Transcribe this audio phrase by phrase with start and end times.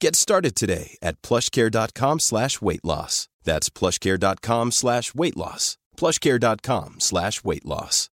[0.00, 3.28] Get started today at plushcare.com slash weight loss.
[3.42, 5.76] That's plushcare.com slash weight loss.
[5.96, 8.08] plushcare.com slash weight loss.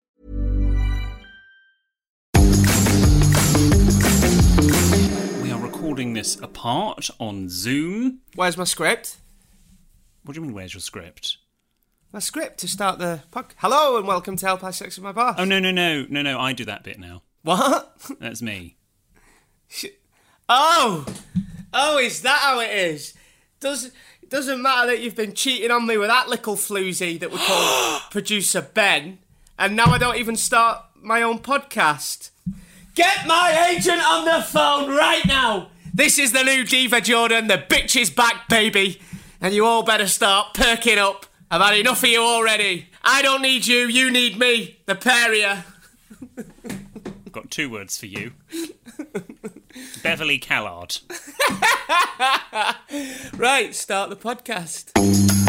[5.41, 8.19] We are recording this apart on Zoom.
[8.35, 9.17] Where's my script?
[10.23, 11.37] What do you mean, where's your script?
[12.13, 13.55] My script to start the podcast.
[13.57, 15.37] Hello and welcome to Help I Sexted My Boss.
[15.39, 17.23] Oh, no, no, no, no, no, I do that bit now.
[17.41, 17.97] What?
[18.19, 18.77] That's me.
[20.47, 21.05] Oh!
[21.73, 23.13] Oh, is that how it is?
[23.59, 23.91] Does
[24.21, 27.37] it doesn't matter that you've been cheating on me with that little floozy that we
[27.37, 29.19] call producer Ben,
[29.59, 32.31] and now I don't even start my own podcast.
[32.95, 35.69] Get my agent on the phone right now!
[35.93, 39.01] This is the new Diva Jordan, the bitch is back, baby!
[39.41, 41.25] And you all better start perking up.
[41.49, 42.87] I've had enough of you already.
[43.03, 46.80] I don't need you, you need me, the pair of you.
[47.31, 48.33] I've got two words for you
[50.03, 50.97] Beverley Callard.
[53.33, 55.40] Right, start the podcast.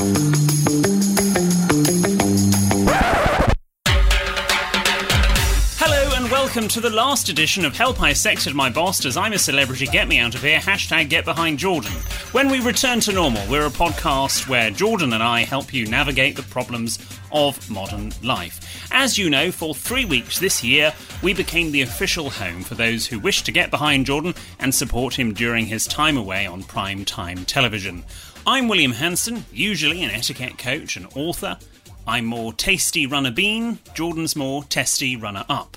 [6.33, 9.85] Welcome to the last edition of Help I Sexted My Boss Does I'm a Celebrity
[9.85, 11.93] Get Me Out of Here, hashtag Get Behind Jordan.
[12.33, 16.35] When we return to normal, we're a podcast where Jordan and I help you navigate
[16.35, 16.99] the problems
[17.33, 18.89] of modern life.
[18.91, 23.07] As you know, for three weeks this year, we became the official home for those
[23.07, 27.05] who wish to get behind Jordan and support him during his time away on prime
[27.05, 28.05] time television.
[28.47, 31.59] I'm William Hanson, usually an etiquette coach and author.
[32.07, 35.77] I'm more tasty runner bean, Jordan's more testy runner up.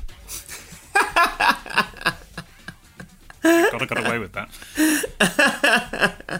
[3.45, 4.49] God, I got away with that.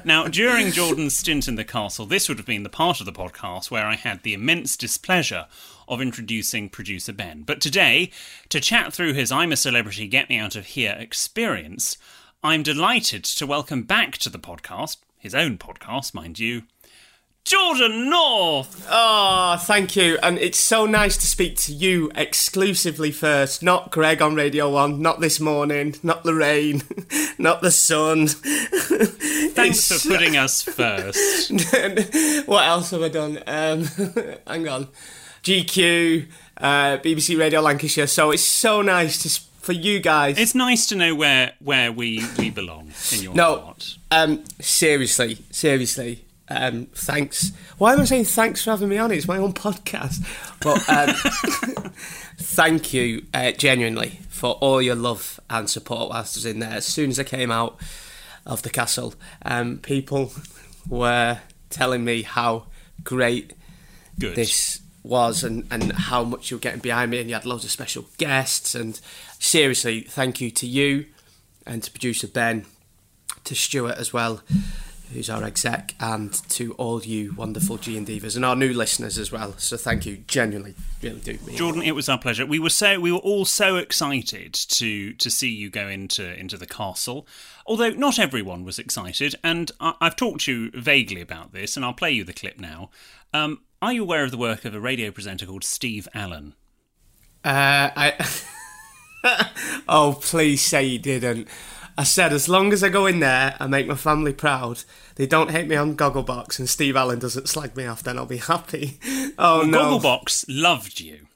[0.06, 3.12] now, during Jordan's stint in the castle, this would have been the part of the
[3.12, 5.46] podcast where I had the immense displeasure
[5.88, 7.44] of introducing producer Ben.
[7.44, 8.12] But today,
[8.50, 11.98] to chat through his I'm a Celebrity, Get Me Out of Here experience,
[12.44, 16.64] I'm delighted to welcome back to the podcast, his own podcast, mind you,
[17.46, 18.88] Jordan North!
[18.90, 20.18] Oh, thank you.
[20.24, 25.00] And it's so nice to speak to you exclusively first, not Greg on Radio 1,
[25.00, 26.82] not this morning, not the rain,
[27.38, 28.30] not the sun.
[28.30, 31.52] Thanks for putting us first.
[32.48, 33.38] what else have I done?
[33.46, 33.84] Um,
[34.48, 34.88] hang on.
[35.44, 36.26] GQ,
[36.58, 38.08] uh, BBC Radio Lancashire.
[38.08, 40.40] So it's so nice to for you guys.
[40.40, 43.98] It's nice to know where where we, we belong in your no, heart.
[44.10, 46.25] um, seriously, seriously.
[46.48, 47.52] Um, thanks.
[47.78, 49.12] Why am I saying thanks for having me on?
[49.12, 50.24] It's my own podcast.
[50.62, 51.92] But um,
[52.38, 56.72] thank you uh, genuinely for all your love and support whilst I was in there.
[56.72, 57.80] As soon as I came out
[58.46, 60.32] of the castle, um, people
[60.88, 61.40] were
[61.70, 62.68] telling me how
[63.04, 63.54] great
[64.20, 64.36] Good.
[64.36, 67.64] this was and, and how much you were getting behind me and you had loads
[67.64, 69.00] of special guests and
[69.38, 71.06] seriously thank you to you
[71.66, 72.66] and to producer Ben
[73.44, 74.42] to Stuart as well
[75.14, 79.18] who's our exec and to all you wonderful G and Divas and our new listeners
[79.18, 82.46] as well so thank you genuinely really do mean Jordan, it was our pleasure.
[82.46, 86.58] We were so we were all so excited to to see you go into into
[86.58, 87.28] the castle.
[87.66, 91.86] Although not everyone was excited, and I, I've talked to you vaguely about this, and
[91.86, 92.90] I'll play you the clip now.
[93.34, 96.56] Um, are you aware of the work of a radio presenter called Steve Allen?
[97.44, 99.52] Uh, I.
[99.88, 101.48] oh, please say you didn't.
[101.98, 104.84] I said, as long as I go in there and make my family proud,
[105.16, 108.26] they don't hate me on Gogglebox and Steve Allen doesn't slag me off, then I'll
[108.26, 109.00] be happy.
[109.38, 110.00] Oh, no.
[110.00, 111.28] Gogglebox loved you.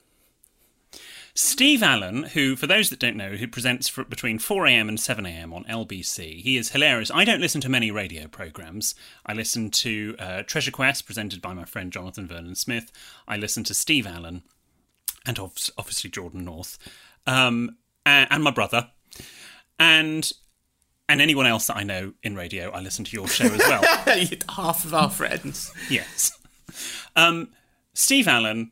[1.34, 5.54] Steve Allen, who, for those that don't know, who presents for, between 4am and 7am
[5.54, 7.12] on LBC, he is hilarious.
[7.14, 8.96] I don't listen to many radio programmes.
[9.26, 12.92] I listen to uh, Treasure Quest, presented by my friend Jonathan Vernon Smith.
[13.28, 14.44] I listen to Steve Allen,
[15.26, 16.78] and obviously Jordan North,
[17.28, 18.92] um, and, and my brother,
[19.78, 20.32] and
[21.10, 22.70] and anyone else that I know in radio.
[22.70, 23.84] I listen to your show as well.
[24.56, 25.74] Half of our friends.
[25.90, 26.32] Yes.
[27.18, 27.50] Um,
[27.94, 28.72] Steve Allen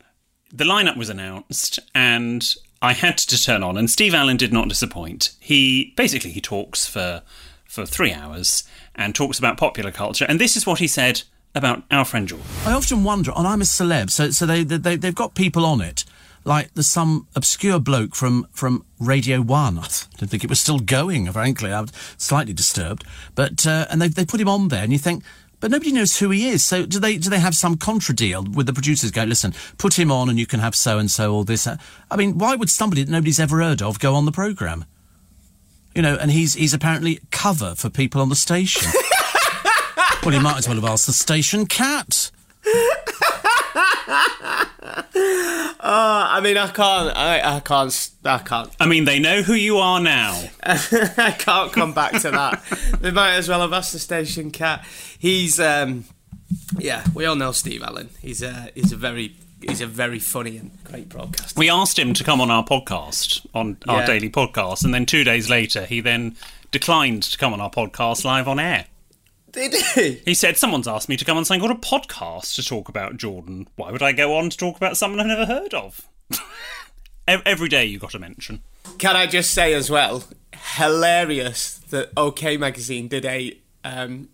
[0.54, 3.78] the lineup was announced, and I had to turn on.
[3.78, 5.36] And Steve Allen did not disappoint.
[5.40, 7.22] He basically he talks for
[7.66, 8.64] for three hours
[8.96, 10.26] and talks about popular culture.
[10.28, 11.24] And this is what he said
[11.54, 12.42] about our friend George.
[12.66, 15.82] I often wonder, and I'm a celeb, so so they they they've got people on
[15.82, 16.06] it.
[16.48, 19.78] Like there's some obscure bloke from from Radio One.
[19.80, 21.30] I didn't think it was still going.
[21.30, 23.04] Frankly, I was slightly disturbed.
[23.36, 25.24] But uh, and they they put him on there, and you think.
[25.60, 26.64] But nobody knows who he is.
[26.64, 27.18] So do they?
[27.18, 29.12] Do they have some contra deal with the producers?
[29.12, 31.68] Go, listen, put him on, and you can have so and so all this.
[31.68, 34.86] I mean, why would somebody that nobody's ever heard of go on the program?
[35.96, 38.90] You know, and he's he's apparently cover for people on the station.
[40.24, 42.32] well, he might as well have asked the station cat.
[43.80, 45.04] Oh,
[45.80, 49.78] I mean, I can't, I, I can't, I can't, I mean, they know who you
[49.78, 50.44] are now.
[50.64, 52.64] I can't come back to that.
[53.02, 54.86] they might as well have asked the station cat.
[55.18, 56.06] He's, um,
[56.78, 58.10] yeah, we all know Steve Allen.
[58.22, 61.58] He's a, he's a very, he's a very funny and great broadcaster.
[61.60, 64.06] We asked him to come on our podcast, on our Yeah.
[64.08, 66.36] daily podcast, and then two days later, he then
[66.72, 68.86] declined to come on our podcast live on air.
[69.52, 70.22] Did he?
[70.26, 73.18] He said, Someone's asked me to come on something called a podcast to talk about
[73.18, 73.68] Jordan.
[73.76, 76.08] Why would I go on to talk about someone I've never heard of?
[77.28, 78.62] Every day you got a mention.
[78.98, 80.24] Can I just say as well,
[80.76, 84.30] hilarious that OK Magazine did a um,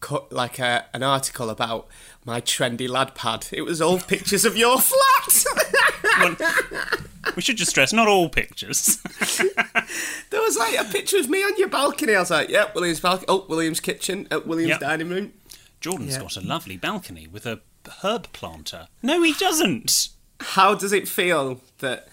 [0.00, 1.88] cut like a, an article about
[2.24, 3.46] my trendy lad pad.
[3.52, 5.44] It was all pictures of your flat.
[6.20, 6.36] Well,
[7.36, 8.96] we should just stress, not all pictures.
[10.30, 12.14] there was like a picture of me on your balcony.
[12.14, 13.26] I was like, "Yep, William's balcony.
[13.28, 14.80] Oh, William's kitchen at William's Yep.
[14.80, 15.32] dining room."
[15.80, 16.20] Jordan's Yeah.
[16.22, 17.60] got a lovely balcony with a
[18.02, 18.88] herb planter.
[19.02, 20.08] No, he doesn't.
[20.40, 22.08] How does it feel that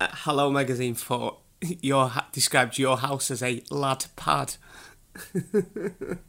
[0.00, 4.54] uh, Hello Magazine thought your ha- described your house as a lad pad?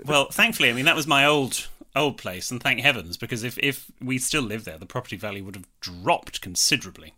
[0.05, 1.67] Well, thankfully, I mean, that was my old
[1.97, 5.43] old place, and thank heavens, because if, if we still lived there, the property value
[5.43, 7.13] would have dropped considerably.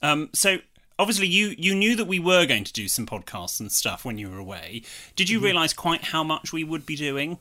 [0.00, 0.58] Um, so,
[0.98, 4.18] obviously, you, you knew that we were going to do some podcasts and stuff when
[4.18, 4.82] you were away.
[5.16, 7.38] Did you realise quite how much we would be doing?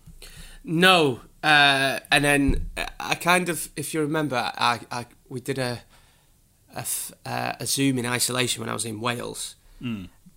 [0.63, 5.57] No, uh, and then uh, I kind of, if you remember, I, I we did
[5.57, 5.81] a
[6.75, 6.85] a,
[7.25, 9.55] uh, a Zoom in isolation when I was in Wales,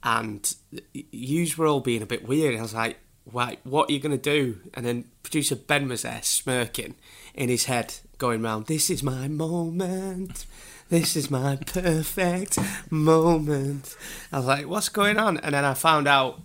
[0.03, 0.55] and
[0.93, 2.59] yous were all being a bit weird.
[2.59, 2.99] I was like,
[3.31, 6.95] "Right, what are you going to do?" And then producer Ben was there, smirking
[7.35, 10.47] in his head, going round, "This is my moment."
[10.91, 12.59] This is my perfect
[12.91, 13.97] moment.
[14.31, 15.39] I was like, what's going on?
[15.39, 16.43] And then I found out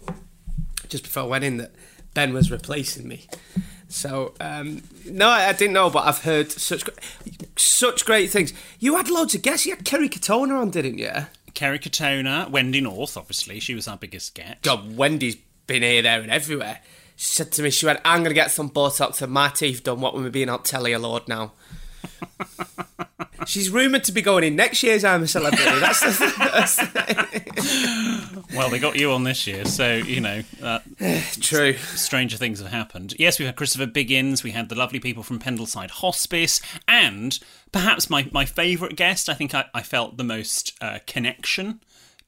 [0.87, 1.71] just before I went in that
[2.13, 3.27] Ben was replacing me.
[3.89, 6.83] So um, no, I, I didn't know, but I've heard such
[7.57, 8.53] such great things.
[8.79, 9.65] You had loads of guests.
[9.65, 11.11] You had Kerry Katona on, didn't you?
[11.53, 14.61] Kerry Katona, Wendy North, obviously, she was our biggest guest.
[14.61, 15.35] God, Wendy's
[15.69, 16.79] been here, there, and everywhere.
[17.15, 20.01] She said to me, she went, "I'm gonna get some Botox and my teeth done.
[20.01, 21.53] What with me being on telly a lord now."
[23.45, 25.63] She's rumoured to be going in next year's I'm a Celebrity.
[25.79, 26.11] That's the,
[26.93, 30.79] the Well, they got you on this year, so, you know, uh,
[31.39, 31.73] true.
[31.73, 33.15] stranger things have happened.
[33.17, 37.39] Yes, we had Christopher Biggins, we had the lovely people from Pendleside Hospice, and
[37.71, 41.79] perhaps my, my favourite guest, I think I, I felt the most uh, connection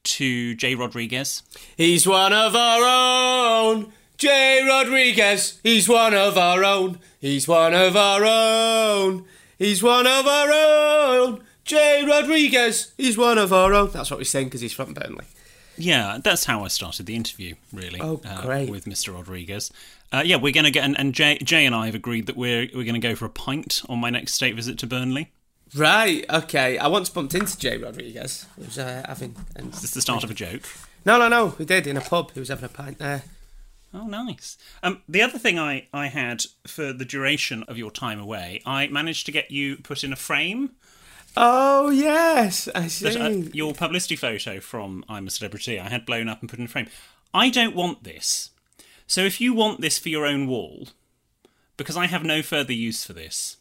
[0.04, 1.42] to Jay Rodriguez.
[1.76, 3.92] He's one of our own.
[4.16, 5.58] Jay Rodriguez.
[5.62, 6.98] He's one of our own.
[7.20, 9.24] He's one of our own.
[9.58, 11.42] He's one of our own.
[11.64, 12.92] Jay Rodriguez.
[12.96, 13.90] He's one of our own.
[13.90, 15.24] That's what we're saying because he's from Burnley.
[15.76, 18.00] Yeah, that's how I started the interview, really.
[18.00, 18.68] Oh, uh, great.
[18.70, 19.14] with Mr.
[19.14, 19.72] Rodriguez.
[20.12, 22.36] Uh, yeah, we're going to get, and, and Jay, Jay and I have agreed that
[22.36, 25.32] we're we're going to go for a pint on my next state visit to Burnley.
[25.74, 26.24] Right.
[26.30, 26.78] Okay.
[26.78, 28.46] I once bumped into Jay Rodriguez.
[28.56, 29.36] He was uh, having.
[29.56, 29.72] And...
[29.72, 30.62] Is this the start of a joke?
[31.04, 31.54] No, no, no.
[31.58, 32.32] We did in a pub.
[32.32, 33.22] He was having a pint there.
[33.94, 34.56] Oh, nice.
[34.82, 38.86] Um, the other thing I, I had for the duration of your time away, I
[38.86, 40.70] managed to get you put in a frame.
[41.36, 43.04] Oh yes, I see.
[43.04, 46.58] But, uh, your publicity photo from I'm a Celebrity, I had blown up and put
[46.58, 46.88] in a frame.
[47.32, 48.50] I don't want this.
[49.06, 50.88] So if you want this for your own wall,
[51.76, 53.56] because I have no further use for this,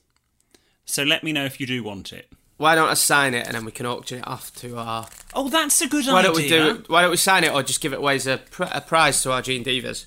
[0.86, 2.30] so let me know if you do want it.
[2.58, 5.08] Why don't I sign it and then we can auction it off to our.
[5.34, 6.24] Oh, that's a good Why idea.
[6.24, 6.90] don't we do it?
[6.90, 9.22] Why don't we sign it or just give it away as a, pr- a prize
[9.24, 10.06] to our Gene Divas?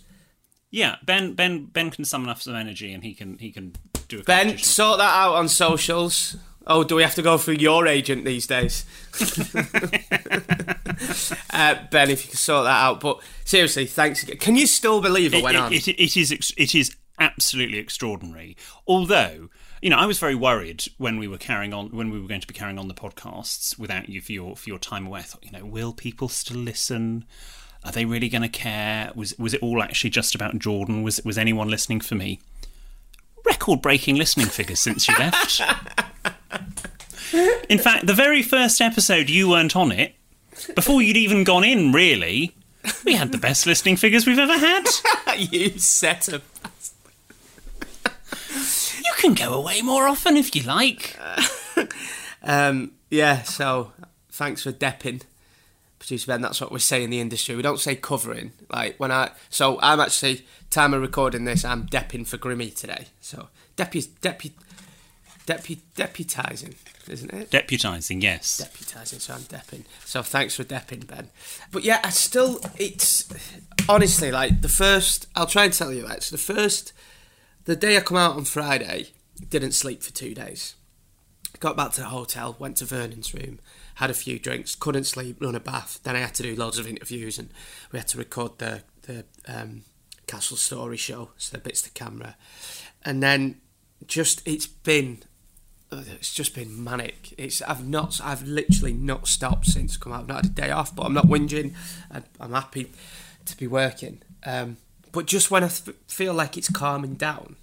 [0.71, 3.75] Yeah, Ben Ben Ben can summon up some energy and he can he can
[4.09, 6.37] do a Ben, sort that out on socials.
[6.67, 8.85] Oh, do we have to go through your agent these days?
[11.53, 13.01] uh, ben, if you can sort that out.
[13.01, 14.39] But seriously, thanks again.
[14.39, 15.73] Can you still believe it, It, went it- on?
[15.73, 18.57] it- it is it is absolutely extraordinary.
[18.87, 19.51] Although
[19.85, 22.41] you know, I was very worried when we were carrying on when we were going
[22.41, 25.21] to be carrying on the podcasts without you for your for your time away.
[25.21, 27.27] I thought, you know, will people still listen?
[27.85, 29.13] Are they really going to care?
[29.15, 31.03] Was was it all actually just about Jordan?
[31.03, 32.41] Was was anyone listening for me?
[33.45, 35.61] Record breaking listening figures since you left.
[37.69, 40.15] In fact, the very first episode you weren't on it,
[40.75, 42.57] before you'd even gone in, really,
[43.05, 44.87] we had the best listening figures we've ever had.
[45.37, 46.41] you set a.
[49.25, 51.19] Can go away more often if you like.
[52.47, 53.93] Um, yeah, so
[54.31, 55.23] thanks for depping,
[55.99, 56.43] producer Ben.
[56.43, 57.57] That's what we say in the industry.
[57.57, 58.53] We don't say covering.
[58.71, 61.65] Like when I, so I'm actually time of recording this.
[61.65, 63.07] I'm depping for Grimmy today.
[63.23, 64.53] So depu depu
[65.47, 66.75] depu deputizing,
[67.09, 67.51] isn't it?
[67.51, 68.61] Deputising, yes.
[68.61, 69.85] deputizing, so I'm depping.
[70.05, 71.31] So thanks for depping, Ben.
[71.73, 73.27] But yeah, I still, it's
[73.89, 75.29] honestly like the first.
[75.35, 76.25] I'll try and tell you that.
[76.25, 76.93] So the first,
[77.65, 79.14] the day I come out on Friday,
[79.49, 80.75] didn't sleep for two days.
[81.61, 83.61] Got back to the hotel, went to Vernon's room,
[83.97, 86.01] had a few drinks, couldn't sleep, run a bath.
[86.03, 87.51] Then I had to do loads of interviews, and
[87.93, 89.83] we had to record the the um,
[90.27, 92.37] Castle Story show, so the bits to camera,
[93.05, 93.61] and then
[94.07, 95.23] just it's been
[95.93, 97.35] it's just been manic.
[97.39, 100.23] It's I've not I've literally not stopped since come out.
[100.23, 101.75] I've not had a day off, but I'm not whinging.
[102.41, 102.91] I'm happy
[103.45, 104.23] to be working.
[104.45, 104.79] Um,
[105.13, 107.57] but just when I feel like it's calming down,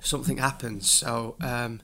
[0.00, 0.90] something happens.
[0.90, 1.80] So um,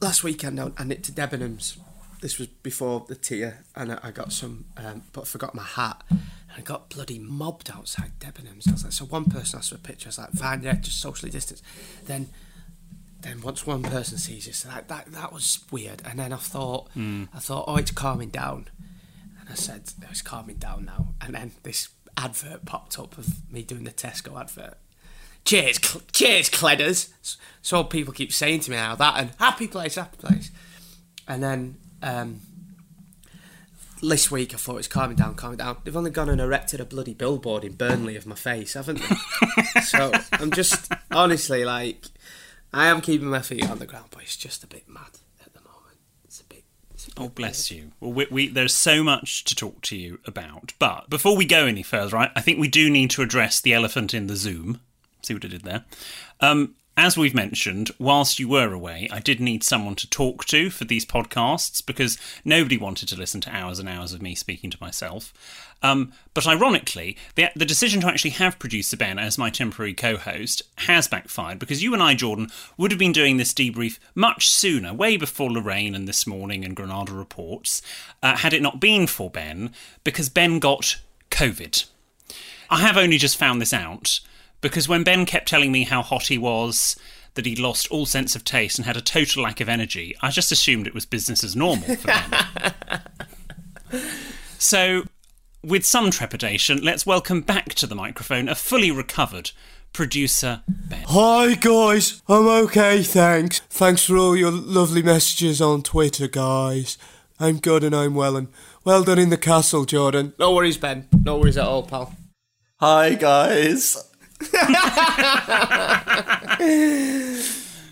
[0.00, 1.76] last weekend I, I nipped to Debenhams.
[2.20, 5.64] This was before the tier, and I, I got some, um, but I forgot my
[5.64, 6.04] hat.
[6.10, 6.20] And
[6.56, 8.68] I got bloody mobbed outside Debenhams.
[8.68, 10.06] I was like, so one person asked for a picture.
[10.06, 11.62] I was like, fine, yeah, just socially distance.
[12.06, 12.28] Then
[13.22, 16.02] then once one person sees this, like that that was weird.
[16.04, 16.90] And then I thought,
[17.34, 18.68] I thought, oh, it's calming down.
[19.40, 21.14] And I said, oh, it's calming down now.
[21.20, 24.74] And then this advert popped up of me doing the Tesco advert.
[25.44, 27.08] Cheers, cl- cheers, Cledders.
[27.62, 30.50] So people keep saying to me now that and happy place, happy place.
[31.28, 32.40] And then um,
[34.02, 35.76] this week I thought it's calming down, calming down.
[35.84, 39.80] They've only gone and erected a bloody billboard in Burnley of my face, haven't they?
[39.82, 42.06] so I'm just honestly like
[42.72, 45.52] I am keeping my feet on the ground, but it's just a bit mad at
[45.52, 45.98] the moment.
[46.24, 46.64] It's a bit.
[46.92, 47.92] It's a bit Oh, bless you.
[48.00, 50.72] Well, we, we, there's so much to talk to you about.
[50.78, 53.74] But before we go any further, right, I think we do need to address the
[53.74, 54.80] elephant in the Zoom.
[55.22, 55.84] See what I did there?
[56.40, 60.68] Um, as we've mentioned, whilst you were away, I did need someone to talk to
[60.68, 64.70] for these podcasts because nobody wanted to listen to hours and hours of me speaking
[64.70, 65.32] to myself.
[65.82, 70.18] Um, but ironically, the, the decision to actually have producer Ben as my temporary co
[70.18, 74.50] host has backfired because you and I, Jordan, would have been doing this debrief much
[74.50, 77.80] sooner, way before Lorraine and This Morning and Granada reports,
[78.22, 79.72] uh, had it not been for Ben,
[80.04, 80.98] because Ben got
[81.30, 81.86] COVID.
[82.68, 84.20] I have only just found this out
[84.62, 86.96] because when Ben kept telling me how hot he was,
[87.34, 90.30] that he'd lost all sense of taste and had a total lack of energy, I
[90.30, 94.02] just assumed it was business as normal for Ben.
[94.58, 95.04] so,
[95.62, 99.50] with some trepidation, let's welcome back to the microphone a fully recovered
[99.92, 101.04] producer Ben.
[101.08, 103.60] Hi guys, I'm okay, thanks.
[103.68, 106.96] Thanks for all your lovely messages on Twitter, guys.
[107.40, 108.48] I'm good and I'm well and
[108.84, 110.34] well done in the castle, Jordan.
[110.38, 111.08] No worries, Ben.
[111.12, 112.14] No worries at all, pal.
[112.78, 114.11] Hi guys.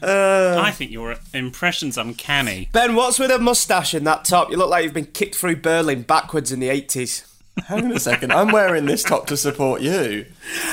[0.03, 0.59] Uh.
[0.65, 2.71] I think your impression's uncanny.
[2.73, 4.51] Ben, what's with a mustache in that top?
[4.51, 7.27] You look like you've been kicked through Berlin backwards in the 80s.
[7.67, 8.33] Hang on a second.
[8.33, 10.25] I'm wearing this top to support you.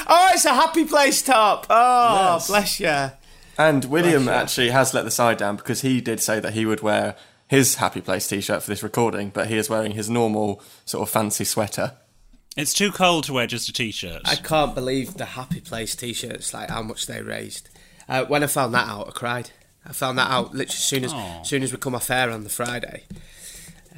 [0.08, 1.68] Oh, it's a happy place top.
[1.70, 2.48] Oh, Yes.
[2.48, 3.12] bless you.
[3.58, 6.80] And William actually has let the side down because he did say that he would
[6.82, 7.16] wear
[7.50, 11.10] his Happy Place t-shirt for this recording, but he is wearing his normal sort of
[11.10, 11.94] fancy sweater.
[12.58, 14.22] It's too cold to wear just a t shirt.
[14.26, 17.70] I can't believe the happy place t-shirts, like how much they raised.
[18.10, 19.52] Uh, when I found that out, I cried.
[19.86, 21.44] I found that out literally as soon as, Aw.
[21.44, 23.04] soon as we come off air on the Friday.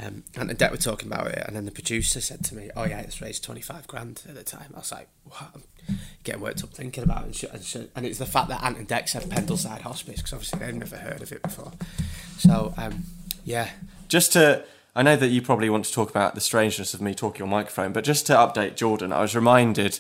[0.02, 2.86] Um, and Deb were talking about it, and then the producer said to me, "Oh
[2.86, 5.50] yeah, it's raised twenty five grand at the time." I was like, "What?"
[5.88, 8.48] I'm getting worked up thinking about it, and, sh- and, sh- and it's the fact
[8.50, 11.72] that Ant and Dec said Pendleside Hospice because obviously they'd never heard of it before.
[12.38, 13.04] So um,
[13.44, 13.70] yeah,
[14.08, 14.64] Just to,
[14.96, 17.50] I know that you probably want to talk about the strangeness of me talking on
[17.50, 20.00] microphone, but just to update Jordan, I was reminded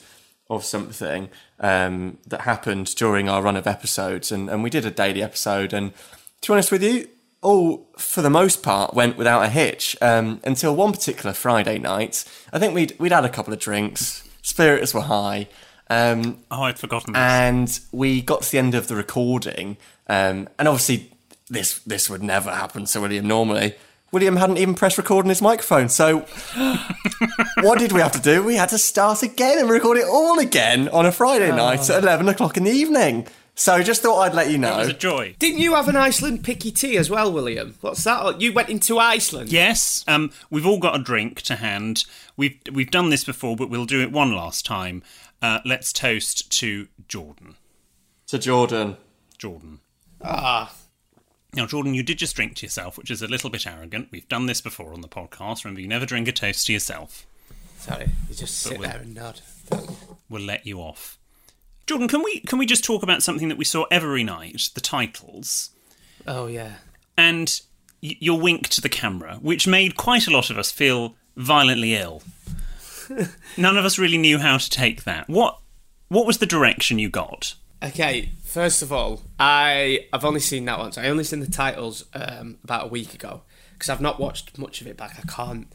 [0.50, 1.30] of something
[1.60, 5.74] um, that happened during our run of episodes, and, and we did a daily episode,
[5.74, 5.94] and
[6.42, 7.08] to be honest with you,
[7.42, 12.26] all for the most part went without a hitch um, until one particular Friday night.
[12.52, 15.48] I think we'd we'd had a couple of drinks, spirits were high.
[15.92, 17.20] Um, oh, I'd forgotten this.
[17.20, 19.78] and we got to the end of the recording,
[20.08, 21.12] um, and obviously
[21.50, 23.76] this this would never happen to William normally.
[24.12, 26.20] William hadn't even pressed record on his microphone, so
[27.62, 28.44] what did we have to do?
[28.44, 32.04] We had to start again and record it all again on a Friday night at
[32.04, 33.28] eleven o'clock in the evening.
[33.56, 34.78] So just thought I'd let you it know.
[34.78, 35.36] was a joy.
[35.38, 37.76] didn't you have an Iceland picky tea as well, William?
[37.82, 38.40] What's that?
[38.40, 39.52] You went into Iceland.
[39.52, 42.06] Yes, um, we've all got a drink to hand.
[42.38, 45.04] We've we've done this before, but we'll do it one last time.
[45.42, 47.56] Uh, let's toast to Jordan.
[48.28, 48.98] To Jordan.
[49.38, 49.80] Jordan.
[50.24, 50.74] Ah,
[51.56, 54.10] Now, Jordan, you did just drink to yourself, which is a little bit arrogant.
[54.12, 55.64] We've done this before on the podcast.
[55.66, 57.26] Remember, you never drink a toast to yourself.
[57.80, 59.42] Sorry, you just sit we'll- there and nod.
[60.30, 61.18] We'll let you off.
[61.88, 64.82] Jordan, can we can we just talk about something that we saw every night, the
[64.82, 65.72] titles,
[66.28, 66.76] Oh yeah.
[67.18, 67.60] and
[68.04, 71.96] y- your wink to the camera, which made quite a lot of us feel violently
[71.96, 72.22] ill.
[73.58, 75.28] None of us really knew how to take that.
[75.28, 75.60] What
[76.10, 77.56] what was the direction you got?
[77.82, 80.98] Okay, first of all, I I've only seen that once.
[80.98, 83.44] I only seen the titles um, about a week ago
[83.74, 85.18] because I've not watched much of it back.
[85.18, 85.72] I can't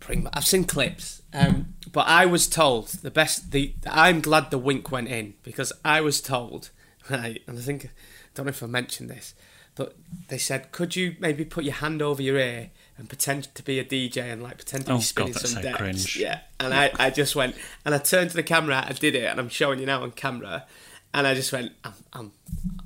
[0.00, 0.24] bring.
[0.24, 3.52] My, I've seen clips, um, but I was told the best.
[3.52, 6.70] The I'm glad the wink went in because I was told
[7.10, 7.88] right, and I think I
[8.34, 9.32] don't know if I mentioned this,
[9.76, 9.94] but
[10.26, 13.78] they said, could you maybe put your hand over your ear and pretend to be
[13.78, 15.76] a DJ and like pretend to Oh, be spinning God, some so decks?
[15.78, 16.16] cringe.
[16.16, 18.84] Yeah, and I, I just went and I turned to the camera.
[18.84, 20.66] I did it, and I'm showing you now on camera.
[21.14, 22.32] And I just went, I'm, I'm,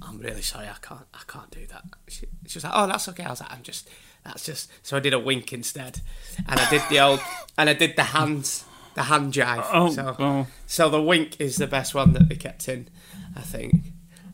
[0.03, 0.69] I'm really sorry.
[0.69, 1.83] I can't, I can't do that.
[2.09, 3.25] She, she was like, oh, that's okay.
[3.25, 3.89] I was like, I'm just,
[4.25, 4.71] that's just.
[4.83, 6.01] So I did a wink instead,
[6.49, 7.21] and I did the old,
[7.59, 9.67] and I did the hands, the hand jive.
[9.73, 10.47] Oh, so, oh.
[10.67, 12.89] so the wink is the best one that they kept in,
[13.35, 13.75] I think.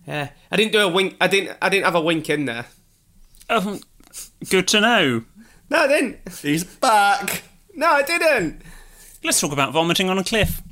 [0.07, 1.17] Yeah, I didn't do a wink.
[1.21, 2.67] I didn't, I didn't have a wink in there.
[3.49, 3.81] Oh,
[4.51, 5.25] good to know.
[5.71, 6.19] No, I didn't.
[6.43, 7.43] He's back.
[7.75, 8.63] No, I didn't.
[9.25, 10.63] Let's talk about vomiting on a cliff.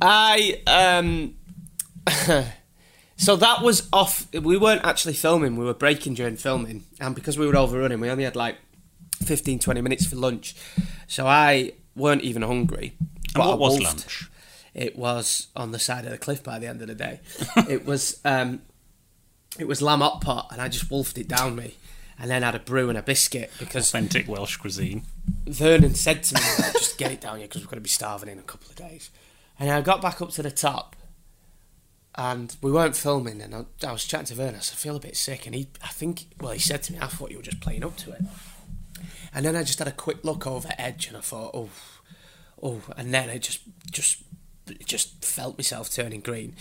[0.00, 1.34] I um
[3.16, 7.38] so that was off we weren't actually filming, we were breaking during filming and because
[7.38, 8.56] we were overrunning we only had like
[9.24, 10.54] 15 20 minutes for lunch.
[11.06, 12.96] So I weren't even hungry.
[13.34, 14.30] And what was lunch?
[14.74, 17.20] It was on the side of the cliff by the end of the day.
[17.68, 18.62] it was um
[19.58, 21.74] it was lamb hot pot and I just wolfed it down me
[22.18, 25.04] and then had a brew and a biscuit because Authentic Welsh cuisine.
[25.46, 26.40] Vernon said to me,
[26.72, 28.76] just get it down here because we're going to be starving in a couple of
[28.76, 29.10] days.
[29.58, 30.96] And I got back up to the top
[32.18, 34.42] and we weren't filming and I, I was chatting to.
[34.42, 35.46] I I feel a bit sick.
[35.46, 37.84] And he, I think, well, he said to me, I thought you were just playing
[37.84, 38.22] up to it.
[39.32, 41.70] And then I just had a quick look over Edge and I thought, oh,
[42.60, 42.82] oh.
[42.96, 44.24] And then I just, just,
[44.84, 46.56] just felt myself turning green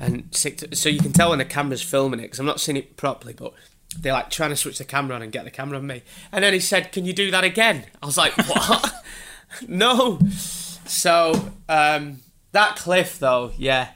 [0.00, 0.56] and sick.
[0.58, 2.96] To, so you can tell when the camera's filming it because I'm not seeing it
[2.96, 3.52] properly, but
[3.96, 6.02] they're like trying to switch the camera on and get the camera on me.
[6.32, 8.92] And then he said, "Can you do that again?" I was like, "What?
[9.68, 10.18] no."
[10.84, 13.90] So um, that cliff, though, yeah.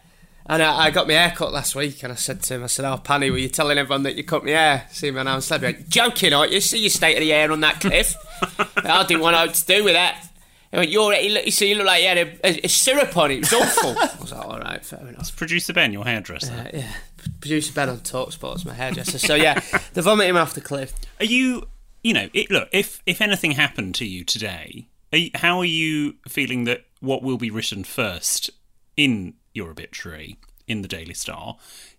[0.47, 2.67] And I, I got my hair cut last week, and I said to him, "I
[2.67, 5.37] said, oh, Panny, were you telling everyone that you cut my hair?" See, man, I
[5.37, 6.61] was like, "Joking, aren't you?
[6.61, 8.17] See your state of the hair on that cliff."
[8.77, 10.27] I didn't want nothing to do with that.
[10.71, 12.69] He went, "You're, you look, you see, you look like you had a, a, a
[12.69, 13.35] syrup on it.
[13.35, 16.53] It was awful." I was like, "All right, fair enough." Producer Ben, your hairdresser.
[16.53, 16.93] Uh, yeah,
[17.41, 19.19] producer Ben on Talksport's my hairdresser.
[19.19, 19.61] So yeah,
[19.93, 20.93] the vomiting off the cliff.
[21.19, 21.69] Are you,
[22.03, 25.65] you know, it, look, if if anything happened to you today, are you, how are
[25.65, 28.51] you feeling that what will be written first
[28.97, 31.57] in your obituary in the Daily Star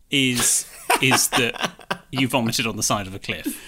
[0.09, 0.65] is
[1.01, 1.71] is that
[2.11, 3.59] you vomited on the side of a cliff?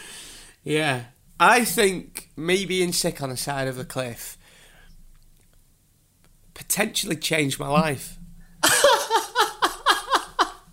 [0.64, 1.06] Yeah,
[1.40, 4.38] I think me being sick on the side of a cliff
[6.54, 8.18] potentially changed my life.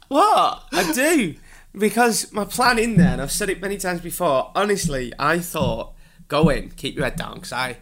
[0.08, 0.64] what?
[0.72, 1.34] I do.
[1.72, 5.94] Because my plan in there, and I've said it many times before, honestly, I thought,
[6.28, 7.78] go in, keep your head down, because I.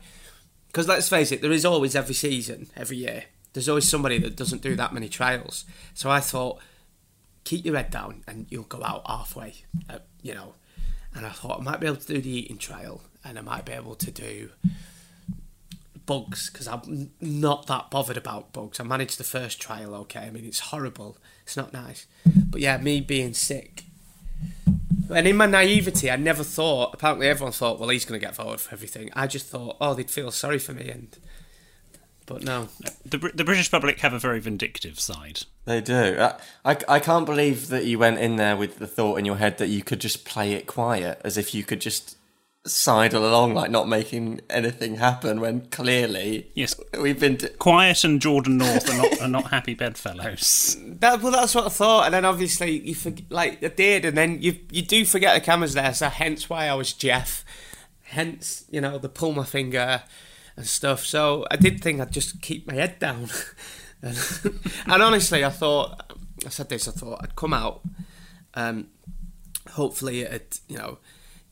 [0.66, 3.24] Because let's face it, there is always every season, every year,
[3.58, 5.64] there's always somebody that doesn't do that many trials.
[5.92, 6.60] So I thought,
[7.42, 10.54] keep your head down and you'll go out halfway, uh, you know.
[11.12, 13.64] And I thought I might be able to do the eating trial and I might
[13.64, 14.50] be able to do
[16.06, 18.78] bugs because I'm not that bothered about bugs.
[18.78, 20.20] I managed the first trial okay.
[20.20, 22.06] I mean, it's horrible, it's not nice.
[22.24, 23.86] But yeah, me being sick.
[25.12, 28.36] And in my naivety, I never thought, apparently everyone thought, well, he's going to get
[28.36, 29.10] voted for everything.
[29.14, 30.90] I just thought, oh, they'd feel sorry for me.
[30.90, 31.18] and
[32.28, 32.68] But no.
[33.04, 35.40] The the British public have a very vindictive side.
[35.64, 36.16] They do.
[36.20, 39.36] I, I, I can't believe that you went in there with the thought in your
[39.36, 42.16] head that you could just play it quiet, as if you could just
[42.66, 46.74] sidle along, like not making anything happen, when clearly Yes.
[47.00, 47.38] we've been.
[47.38, 50.76] To, Quiet and Jordan North are not are not happy bedfellows.
[50.98, 54.16] That, well, that's what I thought, and then obviously you forget, like I did, and
[54.18, 57.44] then you you do forget the cameras there, so hence why I was Jeff,
[58.02, 60.02] hence you know the pull my finger
[60.58, 61.06] and stuff.
[61.06, 63.28] So I did think I'd just keep my head down,
[64.02, 64.18] and,
[64.86, 66.12] and honestly, I thought
[66.44, 67.82] I said this, I thought I'd come out,
[68.54, 68.88] um,
[69.70, 70.98] hopefully it'd you know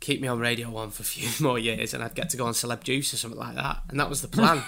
[0.01, 2.47] keep me on Radio One for a few more years, and I'd get to go
[2.47, 4.63] on Celeb Juice or something like that, and that was the plan.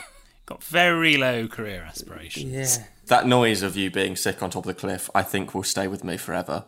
[0.46, 2.79] Got very low career aspirations.
[2.79, 2.85] yeah.
[3.09, 5.88] that noise of you being sick on top of the cliff, I think, will stay
[5.88, 6.64] with me forever.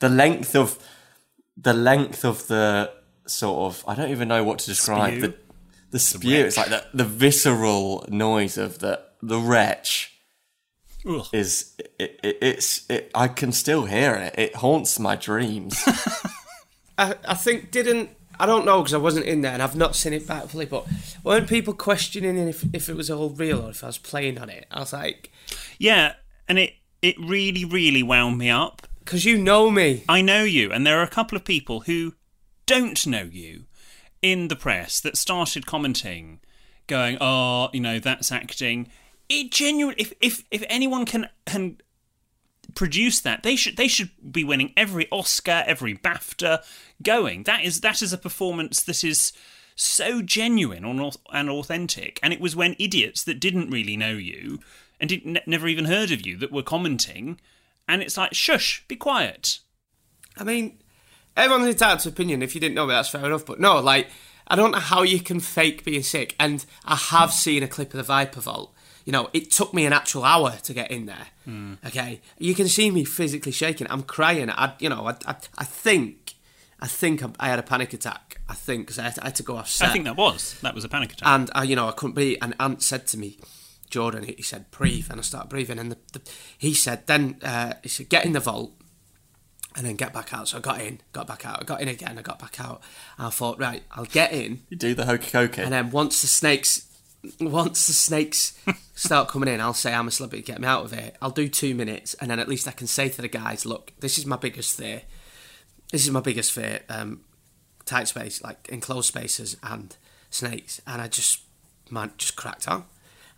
[0.00, 0.76] The length of
[1.56, 2.90] the length of the
[3.26, 5.20] sort of I don't even know what to describe Spew?
[5.28, 5.34] the
[5.92, 6.44] the spew.
[6.44, 10.12] it's like the the visceral noise of the the wretch
[11.08, 11.26] Ugh.
[11.32, 14.34] is it, it, it's it, I can still hear it.
[14.36, 15.80] It haunts my dreams.
[16.98, 19.94] I, I think didn't I don't know because I wasn't in there and I've not
[19.94, 20.66] seen it back fully.
[20.66, 20.86] But
[21.22, 24.50] weren't people questioning if if it was all real or if I was playing on
[24.50, 24.66] it?
[24.70, 25.30] I was like,
[25.78, 26.14] Yeah,
[26.48, 28.82] and it it really really wound me up.
[29.00, 30.04] because you know me.
[30.08, 32.14] I know you, and there are a couple of people who
[32.66, 33.64] don't know you
[34.22, 36.40] in the press that started commenting,
[36.86, 38.88] going, "Oh, you know, that's acting."
[39.28, 41.78] It genuinely, if if if anyone can can
[42.74, 46.64] produce that, they should they should be winning every Oscar, every BAFTA
[47.02, 47.42] going.
[47.44, 49.32] That is that is a performance that is
[49.74, 52.20] so genuine and au- authentic.
[52.22, 54.58] And it was when idiots that didn't really know you
[55.00, 57.40] and did, ne- never even heard of you that were commenting,
[57.88, 59.58] and it's like, shush, be quiet.
[60.36, 60.81] I mean,
[61.36, 62.42] everyone's entitled to opinion.
[62.42, 63.46] If you didn't know me, that's fair enough.
[63.46, 64.08] But no, like,
[64.48, 66.34] I don't know how you can fake being sick.
[66.38, 68.74] And I have seen a clip of the Viper Vault.
[69.04, 71.26] You know, it took me an actual hour to get in there.
[71.86, 73.86] Okay, you can see me physically shaking.
[73.90, 74.48] I'm crying.
[74.48, 76.34] I, you know, I, I, I think,
[76.78, 78.40] I think I had a panic attack.
[78.48, 79.88] I think because I, had to- I had to go off set.
[79.88, 81.26] I think that was that was a panic attack.
[81.26, 82.38] and I, you know, I couldn't breathe.
[82.42, 83.38] And Ant said to me,
[83.90, 85.78] Jordan, he said, breathe, and I started breathing.
[85.80, 86.20] And the, the,
[86.56, 88.72] he said, then uh, he said, get in the vault,
[89.76, 90.48] and then get back out.
[90.48, 92.82] So I got in, got back out, I got in again, I got back out.
[93.18, 95.58] And I thought, right, I'll get in, You do the hokey cokey.
[95.58, 96.88] and then once the snakes,
[97.40, 98.58] once the snakes
[98.94, 101.12] start coming in, I'll say I'm a celebrity, get me out of here.
[101.22, 103.92] I'll do two minutes, and then at least I can say to the guys, look,
[104.00, 105.02] this is my biggest fear.
[105.90, 106.80] This is my biggest fear.
[106.88, 107.20] Um,
[107.84, 109.96] tight space, like enclosed spaces and
[110.30, 111.40] snakes, and I just
[111.90, 112.84] man just cracked on,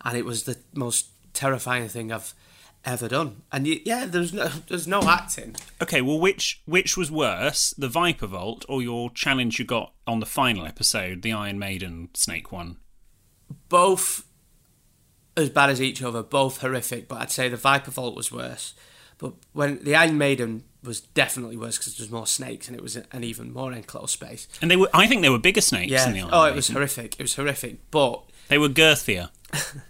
[0.03, 2.33] and it was the most terrifying thing I've
[2.85, 3.41] ever done.
[3.51, 5.55] And y- yeah, there's no there's no acting.
[5.81, 10.19] Okay, well, which which was worse, the Viper Vault or your challenge you got on
[10.19, 12.77] the final episode, the Iron Maiden Snake one?
[13.69, 14.25] Both
[15.37, 17.07] as bad as each other, both horrific.
[17.07, 18.73] But I'd say the Viper Vault was worse.
[19.17, 22.83] But when the Iron Maiden was definitely worse because there was more snakes and it
[22.83, 24.47] was an even more enclosed space.
[24.61, 26.03] And they were, I think, they were bigger snakes Yeah.
[26.05, 27.15] than the Iron Oh, it was horrific.
[27.19, 27.89] It was horrific.
[27.89, 29.29] But They were girthier.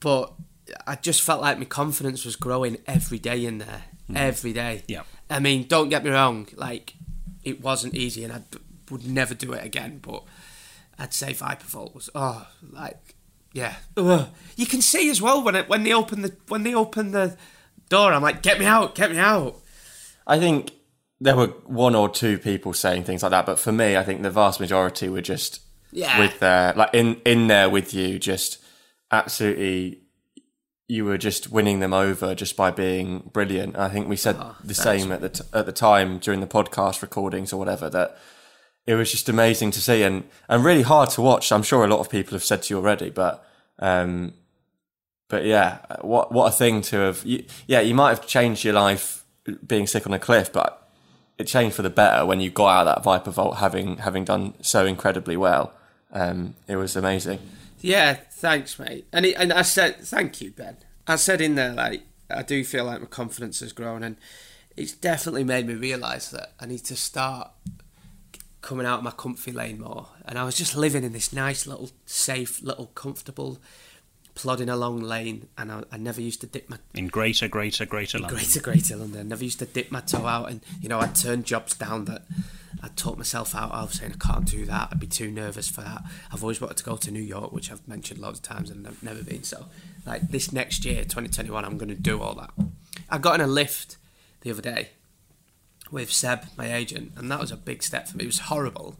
[0.00, 0.32] but
[0.86, 4.16] I just felt like my confidence was growing every day in there, mm.
[4.16, 4.82] every day.
[4.86, 5.02] Yeah.
[5.30, 6.94] I mean, don't get me wrong, like
[7.44, 8.42] it wasn't easy, and I
[8.90, 10.00] would never do it again.
[10.02, 10.24] But
[10.98, 13.14] I'd say Viper was oh, like
[13.52, 13.74] yeah.
[13.96, 14.28] Ugh.
[14.56, 17.36] You can see as well when it when they open the when they open the
[17.88, 19.56] door, I'm like, get me out, get me out.
[20.26, 20.72] I think
[21.20, 24.22] there were one or two people saying things like that, but for me, I think
[24.22, 26.20] the vast majority were just Yeah.
[26.20, 28.58] with their like in in there with you, just
[29.10, 30.02] absolutely.
[30.88, 33.76] You were just winning them over just by being brilliant.
[33.76, 37.02] I think we said the same at the t- at the time during the podcast
[37.02, 38.16] recordings or whatever that
[38.86, 41.52] it was just amazing to see and and really hard to watch.
[41.52, 43.46] I'm sure a lot of people have said to you already, but
[43.78, 44.32] um,
[45.28, 47.22] but yeah, what what a thing to have.
[47.24, 49.24] You, yeah, you might have changed your life
[49.66, 50.90] being sick on a cliff, but
[51.36, 54.24] it changed for the better when you got out of that Viper Vault, having having
[54.24, 55.72] done so incredibly well.
[56.12, 57.40] Um, it was amazing.
[57.80, 59.06] Yeah, thanks, mate.
[59.12, 60.76] And and I said thank you, Ben.
[61.06, 64.16] I said in there like I do feel like my confidence has grown, and
[64.76, 67.50] it's definitely made me realise that I need to start
[68.60, 70.08] coming out of my comfy lane more.
[70.24, 73.58] And I was just living in this nice little, safe, little, comfortable,
[74.38, 78.20] plodding along lane, and I, I never used to dip my In greater, greater, greater
[78.20, 78.38] London.
[78.38, 79.28] Greater Greater London.
[79.28, 82.22] Never used to dip my toe out, and you know I'd turn jobs down that
[82.80, 84.90] I'd talk myself out of, saying I can't do that.
[84.92, 86.02] I'd be too nervous for that.
[86.32, 88.86] I've always wanted to go to New York, which I've mentioned loads of times, and
[88.86, 89.42] I've never been.
[89.42, 89.66] So,
[90.06, 92.50] like this next year, 2021, I'm going to do all that.
[93.10, 93.96] I got in a lift
[94.42, 94.90] the other day
[95.90, 98.24] with Seb, my agent, and that was a big step for me.
[98.24, 98.96] It was horrible.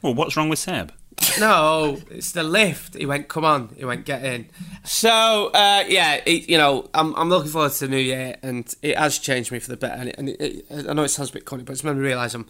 [0.00, 0.92] Well, what's wrong with Seb?
[1.38, 2.94] No, it's the lift.
[2.94, 3.70] He went, come on.
[3.76, 4.48] He went, get in.
[4.84, 8.72] So, uh, yeah, it, you know, I'm, I'm looking forward to the new year, and
[8.82, 9.94] it has changed me for the better.
[9.94, 12.00] And, it, and it, I know it sounds a bit corny, but it's made me
[12.02, 12.46] realise I'm,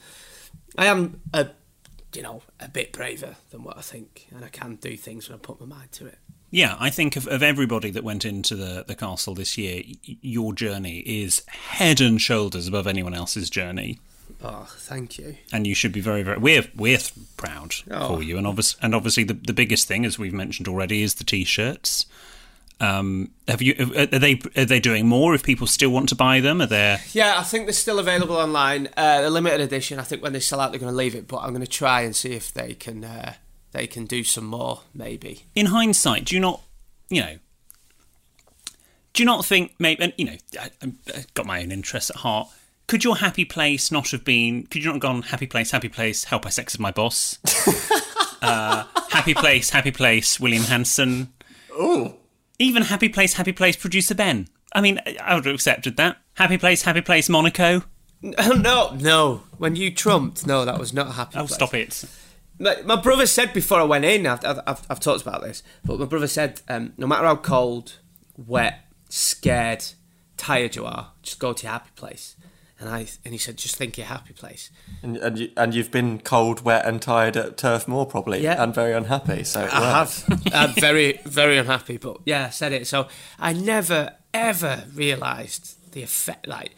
[0.79, 1.49] I am a,
[2.15, 5.37] you know, a bit braver than what I think, and I can do things when
[5.37, 6.19] I put my mind to it.
[6.51, 10.17] Yeah, I think of, of everybody that went into the, the castle this year, y-
[10.21, 13.99] your journey is head and shoulders above anyone else's journey.
[14.43, 15.37] Oh, thank you.
[15.53, 16.39] and you should be very, very.
[16.39, 16.99] We're we're
[17.37, 18.17] proud Oh.
[18.17, 21.15] for you, and obviously, and obviously, the, the biggest thing, as we've mentioned already, is
[21.15, 22.07] the t-shirts.
[22.79, 23.75] Um, have you?
[23.97, 25.35] Are they are they doing more?
[25.35, 27.01] If people still want to buy them, are there?
[27.13, 28.89] Yeah, I think they're still available online.
[28.97, 29.99] Uh, the limited edition.
[29.99, 31.67] I think when they sell out, they're going to leave it, but I'm going to
[31.67, 33.33] try and see if they can, uh,
[33.73, 35.45] they can do some more, maybe.
[35.55, 36.61] In hindsight, do you not,
[37.09, 37.39] you know,
[39.15, 40.03] do you not think maybe?
[40.03, 42.49] And you know, I, I've got my own interests at heart.
[42.87, 44.65] Could your happy place not have been?
[44.67, 46.25] Could you not have gone happy place, happy place?
[46.25, 47.39] Help I sexed my boss.
[48.43, 50.39] uh, happy place, happy place.
[50.39, 51.33] William Hanson.
[51.73, 52.15] Oh,
[52.59, 54.49] Even Happy Place, Happy Place producer Ben.
[54.73, 56.17] I mean, I would have accepted that.
[56.35, 57.83] Happy Place, Happy Place Monaco.
[58.23, 61.55] no, no, when you trumped, no, that was not a happy Oh, place.
[61.55, 62.05] stop it.
[62.59, 65.63] My, my brother said before I went in, I've, I've, I've, I've talked about this,
[65.85, 67.99] but my brother said um, no matter how cold,
[68.39, 69.85] wet, scared,
[70.39, 72.37] tired you are, just go to your happy place.
[72.79, 74.71] And I and he said, just think your happy place.
[75.03, 78.63] And and, you, and you've been cold, wet, and tired at Turf Moor probably, Yeah.
[78.63, 79.45] and very unhappy.
[79.45, 80.23] So I works.
[80.29, 80.43] have.
[80.53, 82.87] I'm very, very unhappy, but yeah, I said it.
[82.87, 83.09] So
[83.39, 86.73] I never, ever realised the effect, like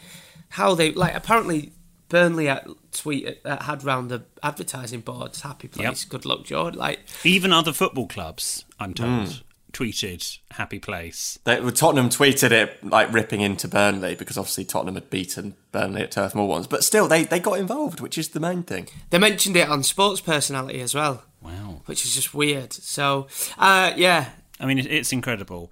[0.51, 1.73] how they, like apparently
[2.09, 6.75] Burnley had tweet uh, had round the advertising boards, happy place, good luck, George.
[6.77, 9.43] Like Even other football clubs, I'm told, Mm.
[9.73, 11.39] Tweeted happy place.
[11.45, 16.13] They, Tottenham tweeted it like ripping into Burnley because obviously Tottenham had beaten Burnley at
[16.13, 18.89] Turf Moor once, but still they, they got involved, which is the main thing.
[19.11, 21.25] they mentioned it on Sports Personality as well.
[21.41, 21.83] Wow.
[21.87, 22.73] which is just weird.
[22.73, 23.29] So,
[23.59, 25.71] uh, yeah, I mean, it, it's incredible.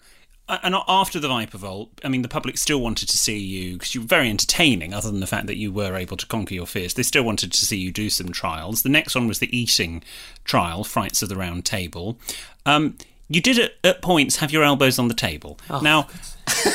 [0.49, 3.97] And after the Viper Vault, I mean, the public still wanted to see you because
[3.97, 4.95] you were very entertaining.
[4.95, 7.53] Other than the fact that you were able to conquer your fears, they still wanted
[7.53, 8.83] to see you do some trials.
[8.83, 10.05] The next one was the eating
[10.45, 12.17] trial, Frights of the Round Table.
[12.65, 12.97] Um,
[13.29, 15.59] you did at, at points have your elbows on the table.
[15.83, 16.09] now,
[16.49, 16.73] a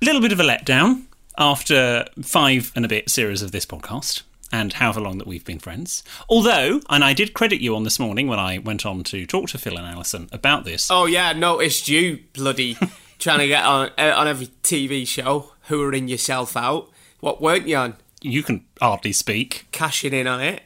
[0.02, 1.04] little bit of a letdown
[1.36, 5.58] after five and a bit series of this podcast and however long that we've been
[5.58, 6.04] friends.
[6.28, 9.48] Although, and I did credit you on this morning when I went on to talk
[9.48, 10.90] to Phil and Alison about this.
[10.90, 12.78] Oh yeah, I noticed you bloody
[13.18, 16.90] trying to get on uh, on every TV show, hoovering yourself out.
[17.18, 17.96] What weren't you on?
[18.22, 19.66] You can hardly speak.
[19.72, 20.62] Cashing in on it.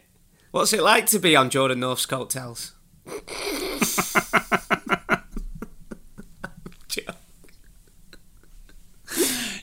[0.50, 2.74] What's it like to be on Jordan North's coattails?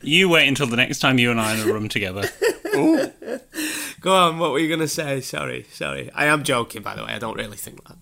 [0.05, 2.29] You wait until the next time you and I are in a room together.
[4.01, 5.19] Go on, what were you going to say?
[5.19, 6.11] Sorry, sorry.
[6.13, 7.11] I am joking, by the way.
[7.11, 7.97] I don't really think that.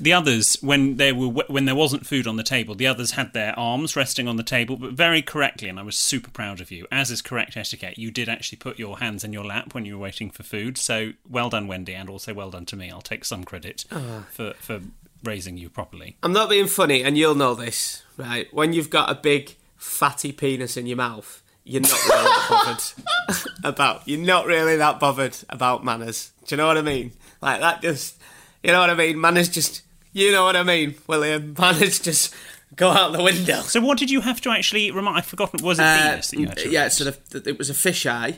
[0.00, 3.34] The others, when there were when there wasn't food on the table, the others had
[3.34, 6.70] their arms resting on the table, but very correctly, and I was super proud of
[6.70, 6.86] you.
[6.90, 9.98] As is correct etiquette, you did actually put your hands in your lap when you
[9.98, 10.78] were waiting for food.
[10.78, 12.90] So well done, Wendy, and also well done to me.
[12.90, 14.24] I'll take some credit ah.
[14.30, 14.80] for for
[15.22, 16.16] raising you properly.
[16.22, 18.52] I'm not being funny, and you'll know this, right?
[18.52, 23.46] When you've got a big fatty penis in your mouth, you're not really that bothered
[23.64, 24.02] about.
[24.06, 26.32] You're not really that bothered about manners.
[26.46, 27.12] Do you know what I mean?
[27.40, 28.16] Like that, just
[28.62, 29.20] you know what I mean.
[29.20, 29.82] Manners just,
[30.12, 31.54] you know what I mean, William.
[31.58, 32.34] Manners just
[32.74, 33.60] go out the window.
[33.62, 35.18] So what did you have to actually remind?
[35.18, 35.64] I've forgotten.
[35.64, 38.36] Was it Uh, penis that you had to yeah, so the, it was a fisheye.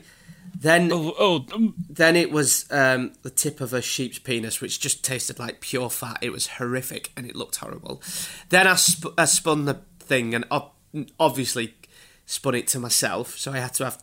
[0.65, 4.81] Then, Oh, oh, um, then it was um, the tip of a sheep's penis, which
[4.81, 6.19] just tasted like pure fat.
[6.23, 8.01] It was horrific and it looked horrible.
[8.49, 10.73] Then I, sp- I spun the thing and ob-
[11.21, 11.75] obviously
[12.25, 13.37] spun it to myself.
[13.39, 14.03] So I had to have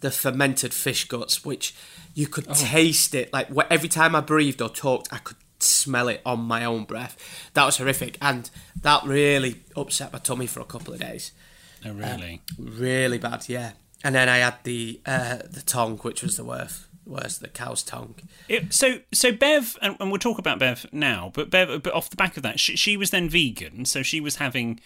[0.00, 1.72] the fermented fish guts, which
[2.14, 3.32] you could taste it.
[3.32, 7.16] Like every time I breathed or talked, I could smell it on my own breath.
[7.54, 11.30] That was horrific, and that really upset my tummy for a couple of days.
[11.86, 12.40] oh, really?
[12.58, 13.72] Really bad, yeah.
[14.04, 16.86] And then I had the uh, the tongue, which was the worst.
[17.04, 18.14] Worst, the cow's tongue.
[18.48, 21.32] It, so, so Bev, and, and we'll talk about Bev now.
[21.34, 24.20] But Bev, but off the back of that, she, she was then vegan, so she
[24.20, 24.78] was having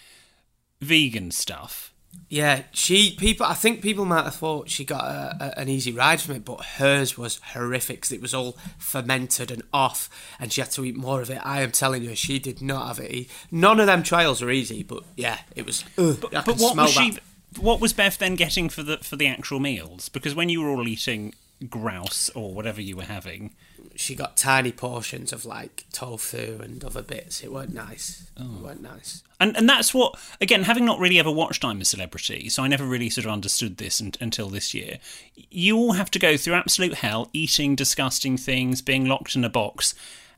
[0.80, 1.92] vegan stuff.
[2.30, 3.44] Yeah, she people.
[3.44, 6.44] I think people might have thought she got a, a, an easy ride from it,
[6.46, 10.08] but hers was horrific 'cause it was all fermented and off,
[10.40, 11.40] and she had to eat more of it.
[11.44, 13.28] I am telling you, she did not have it.
[13.50, 15.84] None of them trials are easy, but yeah, it was.
[15.98, 17.18] Ugh, I But what was she?
[17.58, 20.08] What was Bev then getting for the for the actual meals?
[20.08, 21.34] Because when you were all eating
[21.70, 23.54] grouse or whatever you were having,
[23.94, 27.42] She got tiny portions of like tofu and other bits.
[27.42, 28.30] It weren't nice.
[28.38, 28.44] Oh.
[28.44, 29.22] It weren't nice.
[29.40, 32.68] and and that's what again, having not really ever watched I'm a Celebrity, so I
[32.68, 34.98] never really sort of understood this un- until this year.
[35.50, 39.48] You all have to go through absolute hell, eating disgusting things, being locked in a
[39.48, 39.94] box,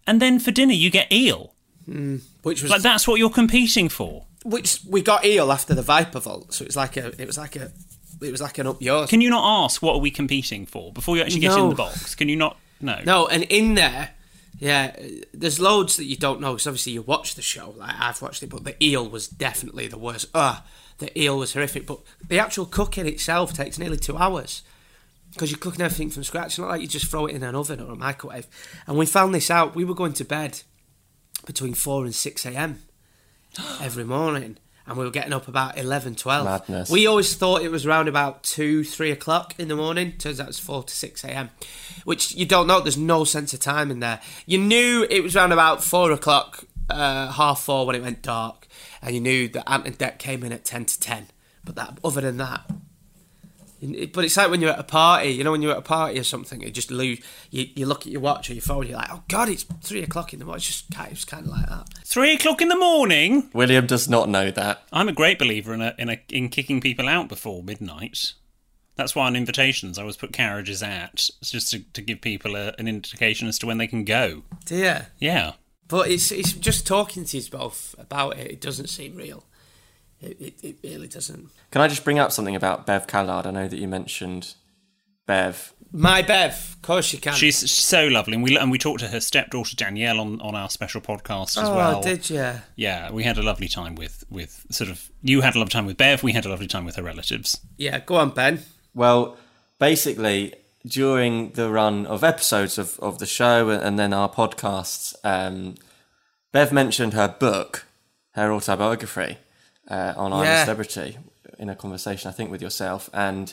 [0.07, 1.55] and then for dinner you get eel.
[1.85, 2.19] Hmm.
[2.43, 4.25] Which was Like that's what you're competing for.
[4.45, 7.39] Which we got eel after the Viper Vault, so it was like a, it was
[7.39, 7.73] like a,
[8.21, 9.11] it was like an up yours.
[9.11, 11.75] Can you not ask what are we competing for before you actually get in the
[11.75, 12.15] box?
[12.15, 12.59] Can you not?
[12.81, 13.01] No.
[13.05, 14.11] No, and in there,
[14.59, 14.97] yeah,
[15.33, 17.75] there's loads that you don't know because obviously you watch the show.
[17.77, 20.27] Like I've watched it, but the eel was definitely the worst.
[20.35, 20.65] Ah,
[20.99, 21.87] the eel was horrific.
[21.87, 24.63] But the actual cooking itself takes nearly two hours
[25.33, 26.47] because you're cooking everything from scratch.
[26.47, 28.47] It's not like you just throw it in an oven or a microwave.
[28.87, 29.75] And we found this out.
[29.75, 30.63] We were going to bed
[31.47, 32.83] between four and six a.m.
[33.81, 34.59] every morning.
[34.87, 36.45] And we were getting up about 11, 12.
[36.47, 36.91] Madness.
[36.91, 40.13] We always thought it was around about 2, 3 o'clock in the morning.
[40.13, 41.51] Turns out it's 4 to 6 a.m.
[42.05, 42.81] Which you don't know.
[42.81, 44.21] There's no sense of time in there.
[44.47, 48.67] You knew it was around about 4 o'clock, uh, half 4 when it went dark.
[49.03, 51.27] And you knew that Ant and Dec came in at 10 to 10.
[51.65, 52.63] But that, other than that,
[53.81, 56.19] but it's like when you're at a party, you know, when you're at a party
[56.19, 57.21] or something, you just lose.
[57.51, 60.03] You, you look at your watch or your phone, you're like, oh god, it's three
[60.03, 60.59] o'clock in the morning.
[60.59, 61.89] It's just kind it's kind of like that.
[62.05, 63.51] Three o'clock in the morning.
[63.53, 64.83] William does not know that.
[64.93, 68.33] I'm a great believer in a, in a, in kicking people out before midnight.
[68.97, 72.57] That's why on invitations I always put carriages at, it's just to, to give people
[72.57, 74.43] a, an indication as to when they can go.
[74.69, 75.07] Yeah.
[75.19, 75.53] Yeah.
[75.87, 78.51] But it's it's just talking to you both about it.
[78.51, 79.45] It doesn't seem real.
[80.21, 81.51] It, it, it really doesn't.
[81.71, 83.47] Can I just bring up something about Bev Callard?
[83.47, 84.55] I know that you mentioned
[85.27, 85.73] Bev.
[85.93, 87.35] My Bev, of course you can.
[87.35, 90.69] She's so lovely, and we and we talked to her stepdaughter Danielle on, on our
[90.69, 92.03] special podcast as oh, well.
[92.03, 92.53] did you?
[92.77, 95.87] Yeah, we had a lovely time with with sort of you had a lovely time
[95.87, 96.23] with Bev.
[96.23, 97.61] We had a lovely time with her relatives.
[97.77, 98.65] Yeah, go on, Ben.
[98.95, 99.37] Well,
[99.79, 100.55] basically,
[100.87, 105.77] during the run of episodes of, of the show and then our podcasts, um,
[106.53, 107.87] Bev mentioned her book,
[108.33, 109.39] her autobiography,
[109.91, 111.19] uh, on I'm a Celebrity
[111.59, 113.11] in a conversation, I think, with yourself.
[113.13, 113.53] And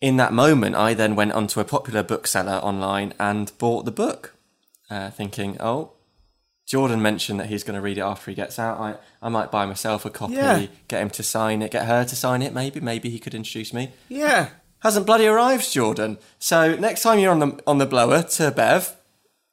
[0.00, 4.34] in that moment, I then went onto a popular bookseller online and bought the book,
[4.88, 5.92] uh, thinking, oh,
[6.66, 8.78] Jordan mentioned that he's going to read it after he gets out.
[8.78, 10.66] I, I might buy myself a copy, Yeah.
[10.86, 12.78] get him to sign it, get her to sign it, maybe.
[12.80, 14.50] Maybe he could introduce me Yeah.
[14.80, 16.18] hasn't bloody arrived, Jordan.
[16.38, 18.94] So next time you're on the on the blower to Bev,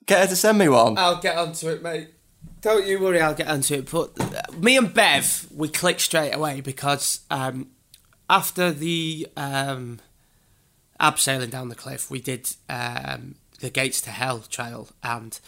[0.06, 0.98] get her to send me one.
[0.98, 2.10] I'll get onto it, mate.
[2.62, 3.92] Don't you worry, I'll get onto it.
[3.92, 7.70] But uh, me and Bev, we clicked straight away because um,
[8.30, 10.00] after the um,
[11.00, 15.40] abseiling down the cliff, we did um, the Gates to Hell trial, and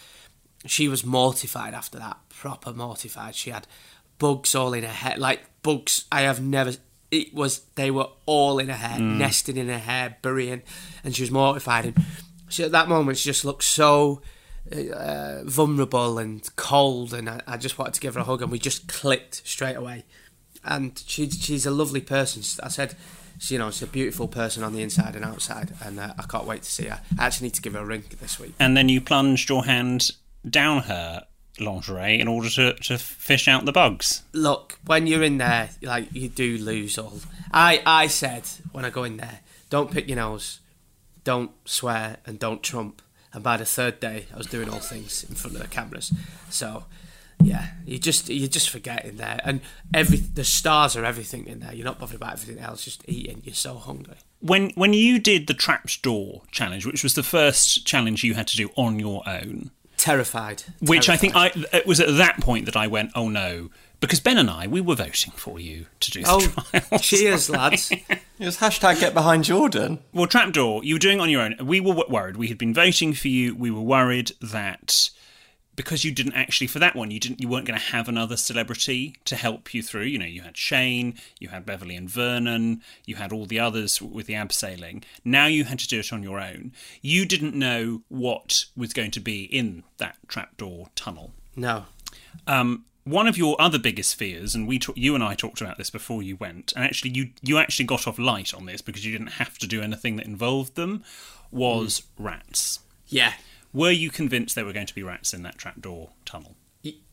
[0.66, 2.18] she was mortified after that.
[2.28, 3.34] Proper mortified.
[3.34, 3.66] She had
[4.18, 6.72] bugs all in her head, like bugs I have never.
[7.10, 10.62] It was they were all in her hair, nesting in her hair, burying,
[11.02, 11.86] and she was mortified.
[11.86, 12.04] And
[12.48, 14.22] she, at that moment, she just looked so
[14.72, 18.50] uh, vulnerable and cold, and I, I just wanted to give her a hug, and
[18.50, 20.04] we just clicked straight away.
[20.64, 22.42] And she, she's a lovely person.
[22.62, 22.94] I said,
[23.38, 26.22] she, you know, she's a beautiful person on the inside and outside, and uh, I
[26.24, 27.00] can't wait to see her.
[27.18, 28.54] I actually need to give her a ring this week.
[28.60, 30.10] And then you plunged your hand
[30.48, 31.24] down her
[31.58, 34.22] lingerie in order to, to fish out the bugs.
[34.32, 37.20] Look, when you're in there, like you do lose all.
[37.52, 40.60] I, I said when I go in there, don't pick your nose,
[41.24, 43.02] don't swear, and don't trump.
[43.32, 46.12] And by the third day, I was doing all things in front of the cameras.
[46.48, 46.84] So,
[47.42, 49.60] yeah, you just you just forget in there, and
[49.94, 51.72] every the stars are everything in there.
[51.72, 53.40] You're not bothered about everything else, just eating.
[53.44, 54.16] You're so hungry.
[54.40, 58.46] When when you did the trapped door challenge, which was the first challenge you had
[58.48, 60.64] to do on your own, Terrified.
[60.80, 64.20] which I think I it was at that point that I went, oh no, because
[64.20, 67.02] Ben and I we were voting for you to do the Oh, trials.
[67.02, 67.90] cheers, lads.
[67.92, 70.00] It was hashtag get behind Jordan.
[70.12, 71.56] Well, trapdoor, you were doing it on your own.
[71.62, 72.36] We were worried.
[72.36, 73.54] We had been voting for you.
[73.54, 75.10] We were worried that
[75.76, 78.36] because you didn't actually for that one, you didn't, you weren't going to have another
[78.36, 80.02] celebrity to help you through.
[80.02, 84.02] You know, you had Shane, you had Beverley and Vernon, you had all the others
[84.02, 85.04] with the abseiling.
[85.24, 86.72] Now you had to do it on your own.
[87.00, 91.32] You didn't know what was going to be in that trapdoor tunnel.
[91.56, 91.86] No.
[92.46, 95.78] Um, one of your other biggest fears, and we ta- you and I talked about
[95.78, 99.04] this before you went, and actually you you actually got off light on this because
[99.04, 101.04] you didn't have to do anything that involved them,
[101.50, 102.80] was rats.
[103.08, 103.34] Yeah.
[103.72, 106.56] Were you convinced there were going to be rats in that trapdoor tunnel?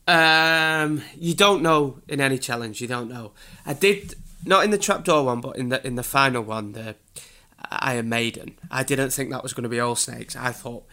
[0.08, 2.80] Um, you don't know in any challenge.
[2.80, 3.32] You don't know.
[3.66, 6.96] I did not in the trapdoor one, but in the in the final one, the
[7.70, 8.58] Iron Maiden.
[8.70, 10.34] I didn't think that was going to be all snakes.
[10.34, 10.86] I thought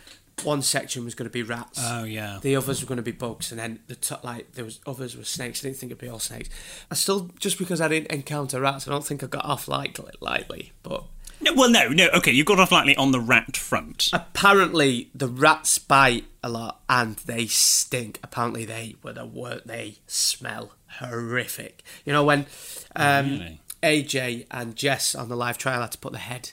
[0.43, 1.79] one section was going to be rats.
[1.81, 2.39] Oh yeah.
[2.41, 5.15] The others were going to be bugs, and then the top, like there was others
[5.15, 5.61] were snakes.
[5.63, 6.49] I didn't think it'd be all snakes.
[6.91, 10.11] I still just because I didn't encounter rats, I don't think I got off lightly.
[10.19, 11.05] Lightly, but
[11.41, 12.09] No, well, no, no.
[12.15, 14.09] Okay, you got off lightly on the rat front.
[14.13, 18.19] apparently the rats bite a lot and they stink.
[18.23, 21.81] Apparently they were the wor They smell horrific.
[22.05, 22.45] You know when
[22.95, 23.61] um, Really?
[23.83, 26.51] AJ and Jess on the live trial had to put the head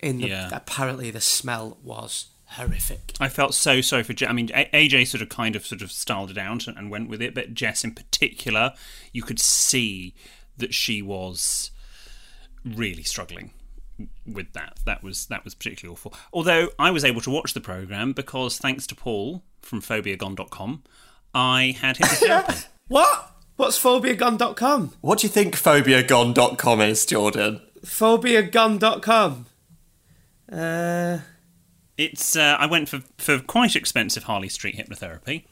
[0.00, 0.18] in.
[0.18, 0.48] The, Yeah.
[0.52, 3.12] Apparently the smell was horrific.
[3.20, 4.12] I felt so sorry for.
[4.12, 6.90] Je- I mean, AJ sort of kind of sort of styled it out and, and
[6.90, 8.72] went with it, but Jess in particular,
[9.12, 10.14] you could see
[10.56, 11.70] that she was
[12.64, 13.52] really struggling
[14.26, 14.78] with that.
[14.84, 16.14] That was that was particularly awful.
[16.32, 20.82] Although I was able to watch the program because thanks to Paul from phobiagon.com,
[21.34, 22.66] I had hypnotherapy.
[22.88, 23.30] What?
[23.54, 24.94] What's phobiagon.com?
[25.00, 27.60] What do you think phobiagon.com is, Jordan?
[27.86, 29.46] Phobiagon.com.
[30.50, 31.18] Uh,
[32.00, 35.44] It's uh, I went for for quite expensive Harley Street hypnotherapy,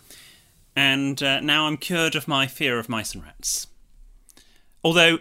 [0.75, 3.67] and uh, now I'm cured of my fear of mice and rats.
[4.83, 5.19] Although,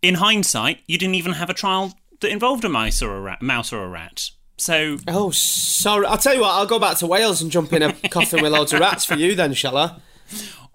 [0.00, 3.42] in hindsight, you didn't even have a trial that involved a mice or a rat,
[3.42, 4.30] mouse or a rat.
[4.56, 6.06] So oh, sorry.
[6.06, 6.52] I'll tell you what.
[6.52, 9.16] I'll go back to Wales and jump in a coffin with loads of rats for
[9.16, 10.00] you then, shall I?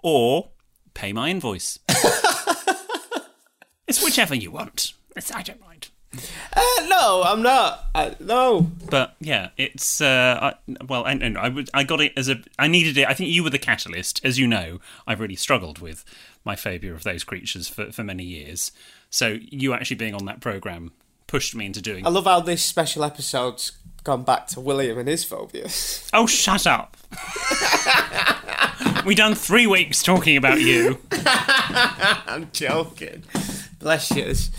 [0.04, 0.50] or
[0.94, 1.80] pay my invoice.
[3.88, 4.92] it's whichever you want.
[5.16, 5.88] It's, I don't mind.
[6.52, 7.84] Uh, no, I'm not.
[7.94, 8.70] Uh, no.
[8.90, 12.36] But yeah, it's uh, I, well, and, and I would I got it as a
[12.58, 13.08] I needed it.
[13.08, 14.80] I think you were the catalyst, as you know.
[15.06, 16.04] I've really struggled with
[16.44, 18.72] my phobia of those creatures for for many years.
[19.10, 20.92] So you actually being on that program
[21.26, 22.06] pushed me into doing.
[22.06, 23.72] I love how this special episode's
[24.04, 26.08] gone back to William and his phobias.
[26.12, 26.96] Oh, shut up!
[29.04, 30.98] we done three weeks talking about you.
[31.10, 33.24] I'm joking.
[33.80, 34.50] Bless yous.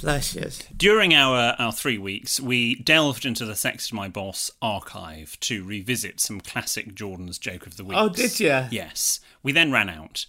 [0.00, 0.62] Bless yous.
[0.76, 6.20] During our, our three weeks, we delved into the Sexted My Boss archive to revisit
[6.20, 7.96] some classic Jordan's joke of the week.
[7.98, 8.68] Oh, did ya?
[8.70, 9.20] Yes.
[9.42, 10.26] We then ran out,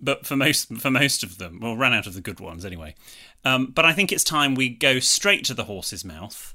[0.00, 2.94] but for most for most of them, well, ran out of the good ones anyway.
[3.44, 6.54] Um, but I think it's time we go straight to the horse's mouth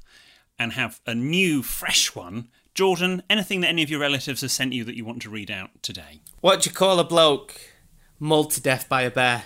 [0.58, 2.48] and have a new, fresh one.
[2.74, 5.50] Jordan, anything that any of your relatives have sent you that you want to read
[5.50, 6.22] out today?
[6.42, 7.60] What do you call a bloke
[8.20, 9.46] mauled to death by a bear?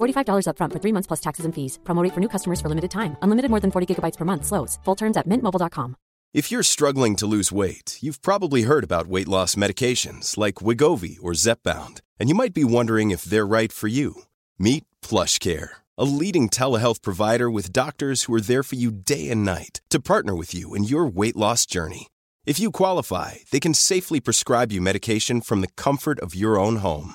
[0.00, 1.78] $45 upfront for three months plus taxes and fees.
[1.84, 3.16] Promo rate for new customers for limited time.
[3.22, 4.46] Unlimited more than 40 gigabytes per month.
[4.46, 4.78] Slows.
[4.84, 5.96] Full terms at mintmobile.com.
[6.32, 11.18] If you're struggling to lose weight, you've probably heard about weight loss medications like Wegovy
[11.20, 14.14] or Zepbound, and you might be wondering if they're right for you.
[14.56, 19.44] Meet PlushCare, a leading telehealth provider with doctors who are there for you day and
[19.44, 22.06] night to partner with you in your weight loss journey.
[22.46, 26.76] If you qualify, they can safely prescribe you medication from the comfort of your own
[26.76, 27.14] home.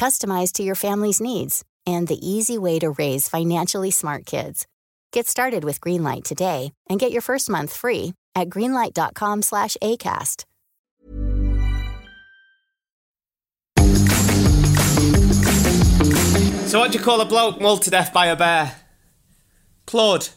[0.00, 4.66] customized to your family's needs, and the easy way to raise financially smart kids.
[5.12, 10.44] Get started with Greenlight today and get your first month free at greenlight.com slash ACAST.
[16.66, 18.76] So, what do you call a bloke mauled to death by a bear?
[19.86, 20.28] Claude.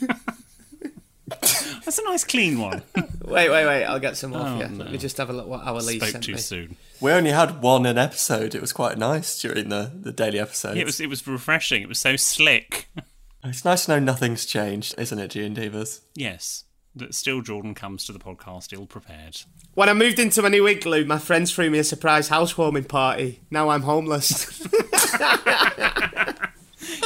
[1.84, 2.82] That's a nice clean one.
[3.24, 3.84] Wait, wait, wait.
[3.84, 4.68] I'll get some more Oh, for you.
[4.70, 4.84] no.
[4.84, 6.38] Let me just have a look what our Lee Spoke sent too me.
[6.38, 6.76] soon.
[7.00, 8.54] We only had one an episode.
[8.54, 10.78] It was quite nice during the, the daily episodes.
[10.78, 11.82] It was it was refreshing.
[11.82, 12.88] It was so slick.
[13.46, 16.00] It's nice to know nothing's changed, isn't it, G and Divas?
[16.14, 16.64] yes,
[16.96, 19.36] that still Jordan comes to the podcast ill prepared.
[19.74, 23.40] When I moved into my new igloo, my friends threw me a surprise housewarming party.
[23.50, 24.66] Now I'm homeless.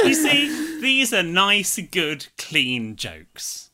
[0.05, 3.68] You see, these are nice, good, clean jokes.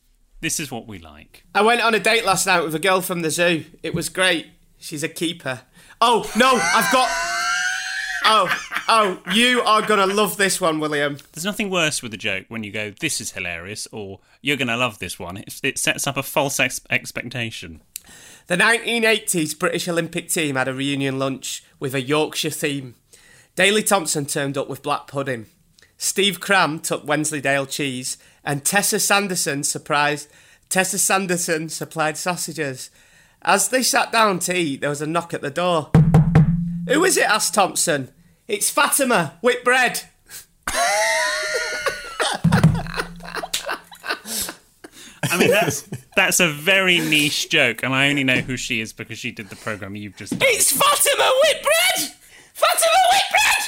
[0.45, 1.43] This is what we like.
[1.55, 3.65] I went on a date last night with a girl from the zoo.
[3.83, 4.49] It was great.
[4.77, 5.63] She's a keeper.
[6.03, 7.09] Oh, no, I've got.
[8.27, 8.55] Oh,
[8.87, 11.17] oh, you are going to love this one, William.
[11.33, 14.69] There's nothing worse with a joke when you go, "This is hilarious," or "You're going
[14.69, 17.81] to love this one." It, it sets up a false ex- expectation.
[18.47, 22.97] The 1980s British Olympic team had a reunion lunch with a Yorkshire theme.
[23.57, 25.47] Daley Thompson turned up with black pudding.
[25.97, 30.29] Steve Cram took Wensleydale cheese, and Tessa Sanderson surprised
[30.69, 32.91] Tessa Sanderson supplied sausages.
[33.43, 35.91] As they sat down to eat, there was a knock at the door.
[36.89, 37.29] Who is it?
[37.29, 38.11] asked Thompson.
[38.47, 40.03] It's Fatima, with bread.
[45.31, 48.93] I mean, that's that's a very niche joke, and I only know who she is
[48.93, 50.39] because she did the program you've just.
[50.39, 50.41] Done.
[50.43, 52.15] It's Fatima Whitbread!
[52.53, 53.64] Fatima Whitbread!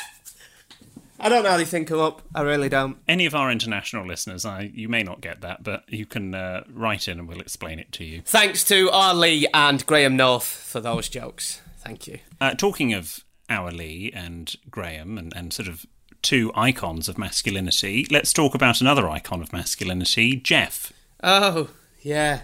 [1.19, 2.23] I don't know how they think them up.
[2.35, 2.99] I really don't.
[3.09, 6.64] Any of our international listeners, I you may not get that, but you can uh,
[6.73, 8.23] write in and we'll explain it to you.
[8.25, 9.14] Thanks to R.
[9.14, 11.61] Lee and Graham North for those jokes.
[11.79, 12.19] Thank you.
[12.41, 15.87] Uh, talking of our Lee and Graham and, and sort of
[16.23, 20.93] two icons of masculinity, let's talk about another icon of masculinity, Jeff.
[21.23, 21.71] Oh,
[22.03, 22.43] yeah.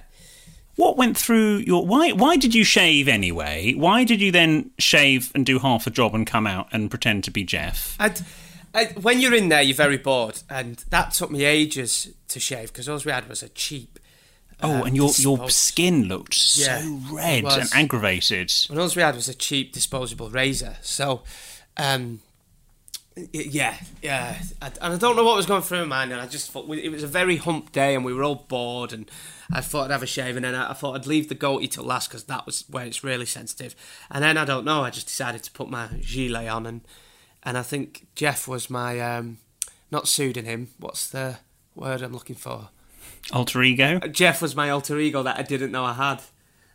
[0.77, 2.12] What went through your why?
[2.12, 3.75] Why did you shave anyway?
[3.75, 7.25] Why did you then shave and do half a job and come out and pretend
[7.25, 7.95] to be Jeff?
[8.01, 8.20] I'd,
[8.75, 12.73] I, when you're in there, you're very bored, and that took me ages to shave
[12.73, 13.99] because all we had was a cheap.
[14.62, 18.53] Oh, uh, and your your skin looked so Yeah, it red and aggravated.
[18.70, 20.77] And all we had was a cheap disposable razor.
[20.83, 21.23] So,
[21.77, 22.20] um,
[23.33, 24.41] yeah, yeah.
[24.62, 26.70] I, and I don't know what was going through my mind, and I just thought
[26.70, 29.11] it was a very hump day, and we were all bored, and
[29.53, 31.68] I thought I'd have a shave, and then I, I thought I'd leave the goatee
[31.68, 33.75] till last because that was where it's really sensitive.
[34.11, 36.81] And then I don't know, I just decided to put my gilet on, and
[37.43, 39.38] and I think Jeff was my um,
[39.90, 40.68] not pseudonym.
[40.78, 41.38] What's the
[41.74, 42.68] word I'm looking for.
[43.32, 43.99] Alter ego.
[44.09, 46.22] Jeff was my alter ego that I didn't know I had.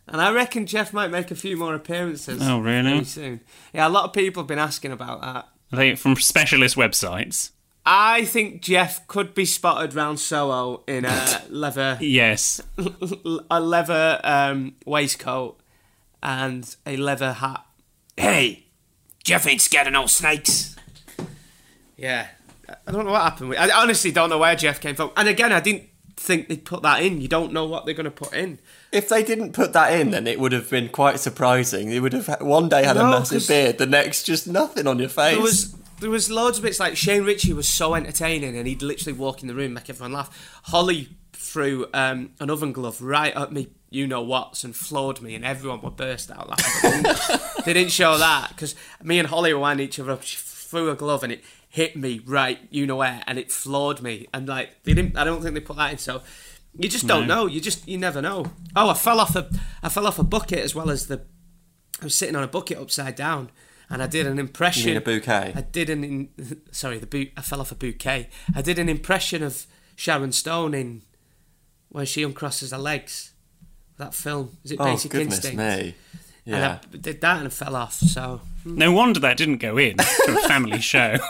[0.06, 2.40] And I reckon Jeff might make a few more appearances.
[2.42, 3.04] Oh, really?
[3.04, 3.40] Soon.
[3.74, 5.48] Yeah, a lot of people have been asking about that.
[5.72, 7.50] Are they from specialist websites?
[7.84, 12.60] I think Jeff could be spotted round Soho in a leather Yes.
[13.50, 15.60] a leather um, waistcoat
[16.22, 17.64] and a leather hat.
[18.16, 18.66] Hey,
[19.28, 20.74] Jeff ain't scared of no snakes.
[21.98, 22.28] Yeah,
[22.86, 23.50] I don't know what happened.
[23.50, 25.10] With, I honestly don't know where Jeff came from.
[25.18, 25.84] And again, I didn't
[26.16, 27.20] think they'd put that in.
[27.20, 28.58] You don't know what they're going to put in.
[28.90, 31.90] If they didn't put that in, then it would have been quite surprising.
[31.92, 34.98] You would have had- one day had a massive beard, the next just nothing on
[34.98, 35.34] your face.
[35.34, 38.80] There was there was loads of bits like Shane Richie was so entertaining, and he'd
[38.80, 40.60] literally walk in the room, make everyone laugh.
[40.64, 45.34] Holly threw um, an oven glove right at me, you know what's, and floored me,
[45.34, 47.04] and everyone would burst out laughing.
[47.64, 50.22] They didn't- show that because me and Holly were winding each other up.
[50.22, 54.00] She threw a glove and it hit me right, you know where, and it floored
[54.02, 54.26] me.
[54.32, 55.98] And like they didn't, I don't think they put that in.
[55.98, 56.22] So
[56.78, 57.46] you just don't know.
[57.46, 58.46] You just you never know.
[58.76, 59.50] Oh, I fell off a
[59.82, 61.22] I fell off a bucket as well as the.
[62.00, 63.50] I was sitting on a bucket upside down,
[63.90, 64.82] and I did an impression.
[64.88, 65.52] You mean a bouquet?
[65.56, 66.28] I did an in,
[66.70, 67.32] sorry, the boot.
[67.36, 68.28] I fell off a bouquet.
[68.54, 69.66] I did an impression of
[69.96, 71.02] Sharon Stone in
[71.88, 73.32] when she uncrosses her legs.
[73.98, 75.58] That film is it oh, Basic goodness Instinct?
[75.58, 75.94] me.
[76.46, 76.78] And Yeah.
[76.92, 77.94] I did that and I fell off.
[77.94, 81.16] So No wonder that didn't go in to a family show.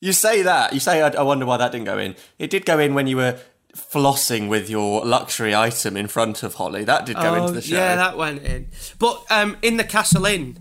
[0.00, 0.72] You say that.
[0.72, 2.14] You say, I, I wonder why that didn't go in.
[2.38, 3.38] It did go in when you were
[3.76, 6.84] flossing with your luxury item in front of Holly.
[6.84, 7.76] That did go into the show.
[7.76, 8.68] Oh, yeah, that went in.
[8.98, 10.58] But um, in the Castle Inn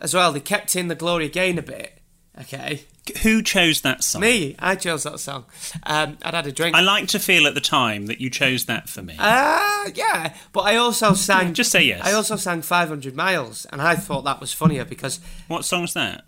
[0.00, 1.98] as well, they kept in the glory Gloria a bit.
[2.40, 2.84] Okay,
[3.22, 4.20] Who chose that song?
[4.22, 5.44] me, I chose that song.
[5.84, 6.76] Um, I'd had a drink.
[6.76, 9.16] I like to feel at the time that you chose that for me.
[9.18, 10.34] Ah, yeah.
[10.52, 11.54] But I also sang.
[11.54, 12.02] Just say yes.
[12.04, 15.20] I also sang 500 Miles, and I thought that was funnier because.
[15.48, 16.26] what song's that?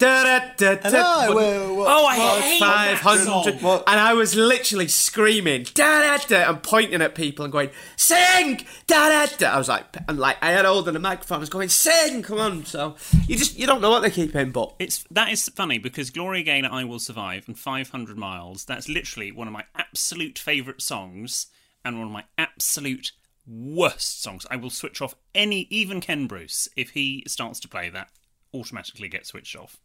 [0.59, 3.83] Hello, well, what- Oh, I hate that 500 song.
[3.87, 8.65] and I was literally screaming da da da and pointing at people and going sing
[8.87, 11.41] da da da I was like and like I had hold on the microphone I
[11.41, 14.51] was going sing come on so you just you don't know what they keep in
[14.53, 18.89] but It's that is funny because Gloria Gaynor, "I Will Survive" and "500 Miles." That's
[18.89, 21.49] literally one of my absolute favourite songs
[21.85, 23.13] and one of my absolute
[23.47, 24.47] worst songs.
[24.51, 28.11] I will switch off any, even Ken Bruce, if he starts to play that,
[28.55, 29.81] automatically get switched off.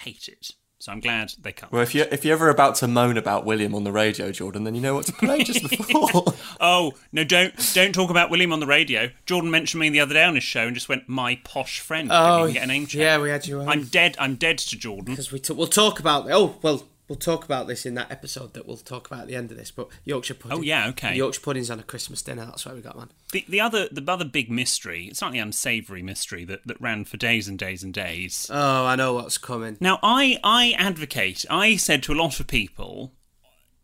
[0.00, 0.52] Hate it.
[0.82, 1.70] So I'm glad they cut.
[1.70, 4.64] Well, if you're, if you're ever about to moan about William on the radio, Jordan,
[4.64, 6.34] then you know what to play just before.
[6.60, 7.22] Oh no!
[7.22, 9.08] Don't don't talk about William on the radio.
[9.24, 12.08] Jordan mentioned me the other day on his show and just went, "My posh friend."
[12.10, 13.00] Oh, get a name check.
[13.00, 13.68] yeah, we had you on.
[13.68, 14.16] I'm dead.
[14.18, 15.04] I'm dead to Jordan.
[15.14, 18.54] because we t- we'll talk about oh well we'll talk about this in that episode
[18.54, 20.88] that we'll talk about at the end of this but Yorkshire oh, pudding Oh, yeah,
[20.88, 21.14] okay.
[21.14, 24.04] Yorkshire pudding's on a Christmas dinner that's why we got one The the other the
[24.10, 27.82] other big mystery, it's not the unsavoury mystery that, that ran for days and days
[27.82, 28.48] and days.
[28.52, 31.44] oh I know what's coming Now I I advocate.
[31.50, 33.12] I said to a lot of people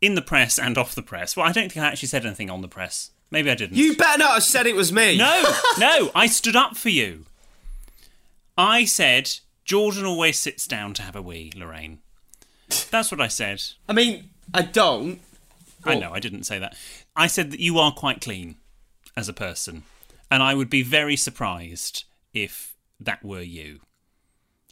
[0.00, 1.36] in the press and off the press.
[1.36, 3.10] Well, I don't think I actually said anything on the press.
[3.30, 3.76] Maybe I didn't.
[3.76, 5.44] you better not have said it was me No,
[5.78, 7.26] no, I stood up for you.
[8.56, 9.30] I said
[9.64, 11.98] Jordan always sits down to have a wee, Lorraine.
[12.90, 13.62] That's what I said.
[13.88, 15.20] I mean I don't
[15.84, 16.76] I know I didn't say that.
[17.16, 18.56] I said that you are quite clean
[19.16, 19.82] as a person,
[20.30, 23.80] and I would be very surprised if that were you.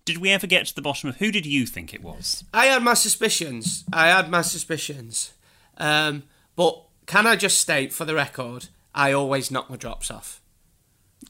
[0.05, 2.45] Did we ever get to the bottom of who did you think it was?
[2.55, 3.85] I had my suspicions.
[3.93, 5.33] I had my suspicions.
[5.79, 6.23] Um,
[6.55, 10.41] but can I just state for the record, I always knock my drops off.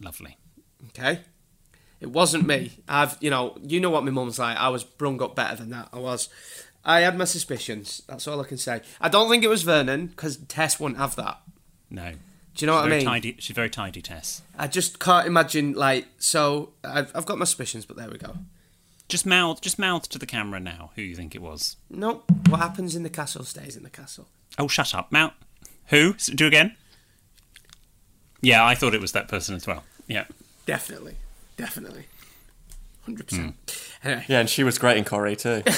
[0.00, 0.36] Lovely.
[0.88, 1.20] Okay?
[2.00, 2.72] It wasn't me.
[2.88, 4.56] I've, you know, you know what my mum's like.
[4.56, 5.88] I was brung up better than that.
[5.92, 6.28] I was.
[6.84, 8.02] I had my suspicions.
[8.06, 8.82] That's all I can say.
[9.00, 11.40] I don't think it was Vernon because Tess wouldn't have that.
[11.90, 12.12] No.
[12.54, 13.04] Do you know what I mean?
[13.04, 14.42] Tidy, she's very tidy, Tess.
[14.56, 16.06] I just can't imagine like.
[16.18, 18.36] So I've, I've got my suspicions, but there we go.
[19.08, 20.90] Just mouth, just mouth to the camera now.
[20.96, 21.76] Who you think it was?
[21.88, 24.26] No, what happens in the castle stays in the castle.
[24.58, 25.32] Oh, shut up, mouth.
[25.88, 26.14] Who?
[26.14, 26.74] Do again.
[28.40, 29.84] Yeah, I thought it was that person as well.
[30.08, 30.24] Yeah.
[30.66, 31.16] Definitely,
[31.56, 32.06] definitely,
[33.04, 33.54] hundred percent.
[34.04, 34.24] Anyway.
[34.28, 35.62] yeah, and she was great in Corrie too.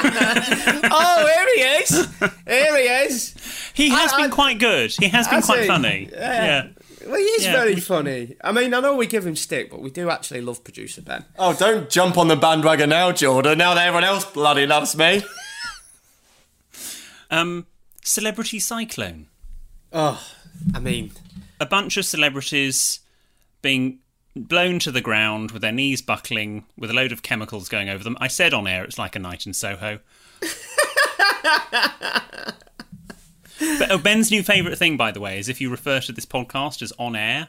[0.00, 2.06] Oh, here he is!
[2.46, 3.34] Here he is!
[3.74, 4.92] He has I- been I- quite good.
[4.98, 5.66] He has been quite he?
[5.66, 6.08] funny.
[6.12, 6.68] Yeah.
[7.06, 8.36] Well, he is Yeah, very funny.
[8.44, 11.24] I mean, I know we give him stick, but we do actually love producer Ben.
[11.38, 13.58] oh, don't jump on the bandwagon now, Jordan.
[13.58, 15.22] Now that everyone else bloody loves me.
[17.30, 17.66] Um,
[18.02, 19.26] Celebrity Cyclone.
[19.92, 20.18] Oh,
[20.74, 21.12] I mean,
[21.60, 23.00] a bunch of celebrities
[23.60, 23.98] being
[24.44, 28.04] blown to the ground with their knees buckling with a load of chemicals going over
[28.04, 28.16] them.
[28.20, 30.00] I said on air it's like a night in Soho.
[33.60, 36.26] but oh, Ben's new favourite thing, by the way, is if you refer to this
[36.26, 37.48] podcast as on air,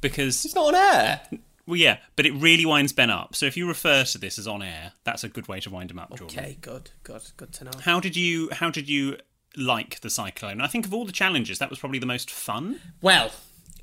[0.00, 1.20] because It's not on air.
[1.66, 3.34] well, yeah, but it really winds Ben up.
[3.34, 5.90] So if you refer to this as on air, that's a good way to wind
[5.90, 6.38] him up, Jordan.
[6.38, 7.70] okay, good, good, good to know.
[7.82, 8.50] How did you?
[8.52, 9.16] How did you
[9.56, 10.60] like the cyclone?
[10.60, 12.80] I think of all the challenges, that was probably the most fun.
[13.00, 13.32] Well,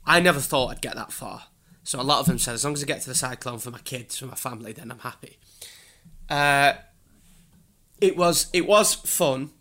[0.05, 1.45] I never thought I'd get that far.
[1.85, 3.69] So a lot of them said, as long as I get to the cyclone for
[3.69, 5.37] my kids, for my family, then I'm happy.
[6.27, 6.73] Uh,
[8.01, 9.51] it was it was fun,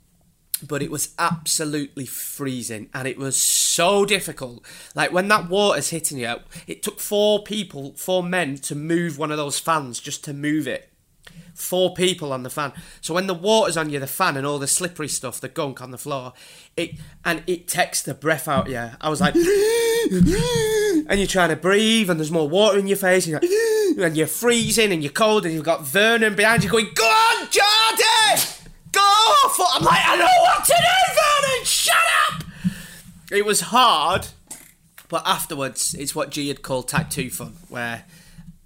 [0.66, 4.64] but it was absolutely freezing, and it was so difficult.
[4.94, 9.30] Like when that water's hitting you, it took four people, four men, to move one
[9.30, 10.93] of those fans just to move it.
[11.54, 12.72] Four people on the fan.
[13.00, 15.80] So when the water's on you, the fan and all the slippery stuff, the gunk
[15.80, 16.32] on the floor,
[16.76, 18.68] it and it takes the breath out.
[18.68, 19.34] Yeah, I was like,
[20.10, 24.16] and you're trying to breathe, and there's more water in your face, and you're, and
[24.16, 28.44] you're freezing, and you're cold, and you've got Vernon behind you going, "Go on, Jordan,
[28.90, 31.64] go off!" I'm like, I know what to do, Vernon.
[31.64, 31.96] Shut
[32.30, 32.44] up.
[33.30, 34.26] It was hard,
[35.08, 38.04] but afterwards, it's what G had called two fun, where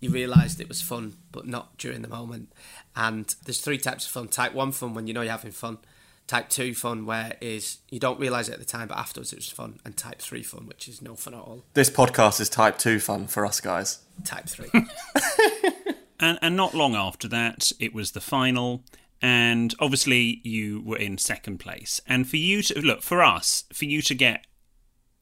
[0.00, 2.52] you realised it was fun, but not during the moment.
[2.96, 4.28] And there's three types of fun.
[4.28, 5.78] Type one fun when you know you're having fun.
[6.26, 9.36] Type two fun where is you don't realise it at the time, but afterwards it
[9.36, 9.78] was fun.
[9.84, 11.64] And type three fun, which is no fun at all.
[11.74, 14.00] This podcast is type 2 fun for us guys.
[14.24, 14.70] Type three.
[16.20, 18.84] And, and not long after that, it was the final.
[19.20, 22.00] And obviously, you were in second place.
[22.06, 24.46] And for you to look, for us, for you to get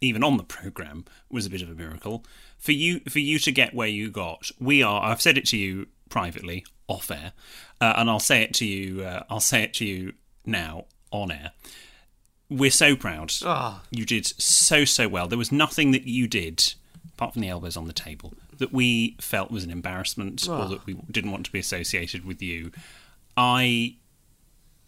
[0.00, 2.24] even on the program was a bit of a miracle.
[2.58, 5.02] For you, for you to get where you got, we are.
[5.02, 7.32] I've said it to you privately, off air,
[7.80, 9.02] uh, and I'll say it to you.
[9.02, 10.12] Uh, I'll say it to you
[10.44, 11.52] now on air.
[12.48, 13.32] We're so proud.
[13.44, 13.82] Ah.
[13.90, 15.26] You did so so well.
[15.26, 16.74] There was nothing that you did,
[17.14, 20.86] apart from the elbows on the table, that we felt was an embarrassment or that
[20.86, 22.70] we didn't want to be associated with you.
[23.36, 23.96] I,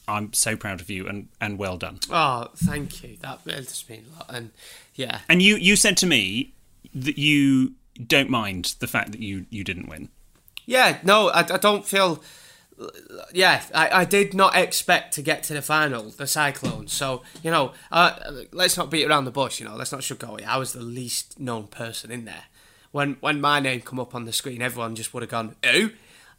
[0.07, 1.99] I'm so proud of you and and well done.
[2.11, 3.17] oh, thank you.
[3.23, 4.27] That does mean a lot.
[4.33, 4.51] And
[4.95, 6.55] yeah, And you you said to me
[6.95, 7.75] that you
[8.07, 10.09] don't mind the fact that you you didn't win.
[10.69, 12.23] Yeah, no, I, I don't feel.
[13.33, 16.93] Yeah, I, I did not expect to get to the final, the Cyclones.
[16.93, 18.19] So, you know, uh,
[18.53, 20.49] let's not beat around the bush, you know, let's not sugarcoat it.
[20.49, 22.45] I was the least known person in there.
[22.93, 25.91] When when my name come up on the screen, everyone just would have gone, who?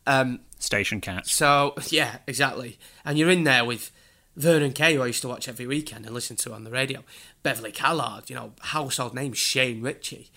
[0.05, 1.33] Um, Station cats.
[1.33, 2.77] so, yeah, exactly.
[3.03, 3.91] And you're in there with
[4.35, 7.03] Vernon Kay, who I used to watch every weekend and listen to on the radio.
[7.41, 10.29] Beverley Callard, you know, household name Shane Richie.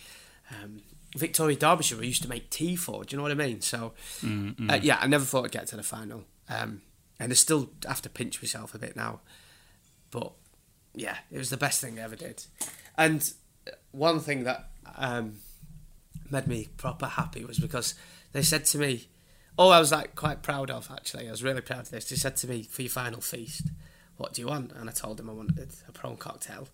[0.50, 0.80] Um,
[1.16, 3.04] Victoria Derbyshire, I used to make tea for.
[3.04, 3.60] Do you know what I mean?
[3.60, 3.92] So,
[4.70, 6.24] uh, yeah, I never thought I'd get to the final.
[6.48, 6.82] Um,
[7.20, 9.20] and I still have to pinch myself a bit now.
[10.10, 10.32] But,
[10.94, 12.44] yeah, it was the best thing I ever did.
[12.96, 13.32] And
[13.92, 15.36] one thing that um,
[16.30, 17.94] made me proper happy was because
[18.32, 19.08] they said to me,
[19.58, 21.28] oh, I was like quite proud of actually.
[21.28, 22.08] I was really proud of this.
[22.08, 23.68] They said to me, for your final feast,
[24.16, 24.72] what do you want?
[24.72, 26.68] And I told them I wanted a prawn cocktail,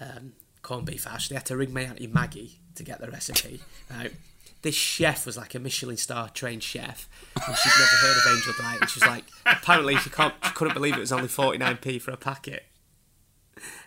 [0.00, 0.32] um,
[0.62, 1.28] corned beef hash.
[1.28, 3.60] They had to ring my auntie Maggie to get the recipe.
[3.90, 4.12] Right.
[4.62, 8.52] This chef was like a Michelin star trained chef, and she'd never heard of Angel
[8.56, 8.78] Delight.
[8.82, 11.78] And she was like, apparently she can't, she couldn't believe it was only forty nine
[11.78, 12.64] p for a packet.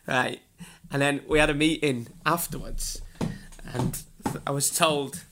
[0.08, 0.42] Right.
[0.92, 3.02] And then we had a meeting afterwards,
[3.72, 4.02] and
[4.48, 5.24] I was told,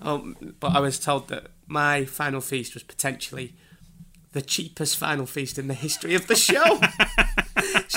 [0.00, 3.54] um, but I was told that my final feast was potentially
[4.32, 6.80] the cheapest final feast in the history of the show.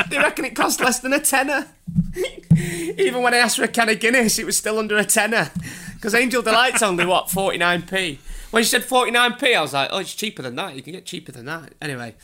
[0.10, 1.68] they reckon it cost less than a tenner.
[2.98, 5.52] Even when I asked for a can of Guinness, it was still under a tenner.
[5.96, 8.18] Because Angel Delight's only, what, 49p?
[8.52, 10.76] When she said 49p, I was like, oh, it's cheaper than that.
[10.76, 11.74] You can get cheaper than that.
[11.82, 12.16] Anyway,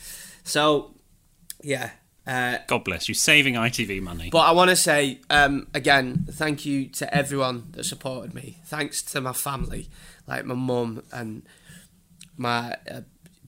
[0.44, 0.94] so,
[1.62, 1.90] yeah.
[2.26, 4.30] Uh, God bless you, saving ITV money.
[4.30, 8.58] but I want to say um, again, thank you to everyone that supported me.
[8.64, 9.88] Thanks to my family,
[10.26, 11.42] like my mum and
[12.36, 13.02] my uh,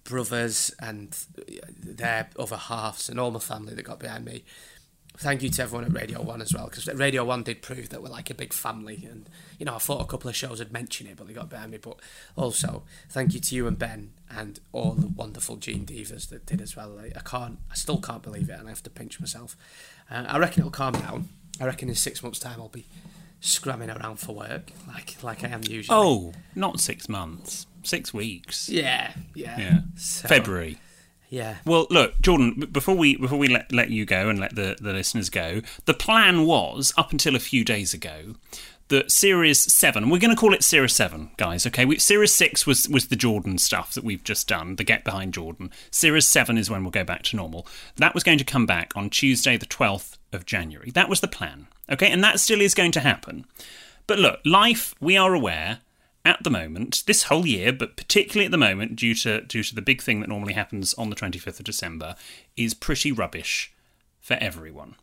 [0.09, 1.16] brothers and
[1.78, 4.44] their other halves, and all my family that got behind me.
[5.18, 8.00] Thank you to everyone at Radio One as well, because Radio One did prove that
[8.02, 9.04] we're like a big family.
[9.11, 9.28] And
[9.59, 11.72] you know, I thought a couple of shows had mentioned it, but they got behind
[11.72, 11.78] me.
[11.78, 11.98] But
[12.36, 16.61] also, thank you to you and Ben and all the wonderful Gene Divas that did
[16.61, 16.90] as well.
[16.90, 19.56] Like, I can't, I still can't believe it, and I have to pinch myself.
[20.11, 21.28] Uh, I reckon it'll calm down.
[21.61, 22.86] I reckon in six months' time I'll be
[23.40, 25.96] scramming around for work, like like I am usually.
[25.98, 28.68] oh, not six months, six weeks.
[28.68, 30.78] yeah, yeah, Yeah, So, February.
[31.30, 32.68] Yeah, Well, look, Jordan.
[32.72, 35.95] Before we before we let let you go and let the the listeners go, the
[35.95, 38.34] plan was up until a few days ago
[38.89, 40.09] that Series Seven.
[40.09, 41.66] We're going to call it Series Seven, guys.
[41.66, 45.05] Okay, we, Series Six was was the Jordan stuff that we've just done, the get
[45.05, 45.70] behind Jordan.
[45.91, 47.66] Series Seven is when we'll go back to normal.
[47.97, 50.91] That was going to come back on Tuesday, the twelfth of January.
[50.91, 51.66] That was the plan.
[51.91, 53.45] Okay, and that still is going to happen.
[54.07, 55.80] But look, life, we are aware
[56.25, 59.75] at the moment, this whole year, but particularly at the moment, due to due to
[59.75, 62.16] the big thing that normally happens on the 25th of December,
[62.57, 63.73] is pretty rubbish
[64.21, 64.97] for everyone.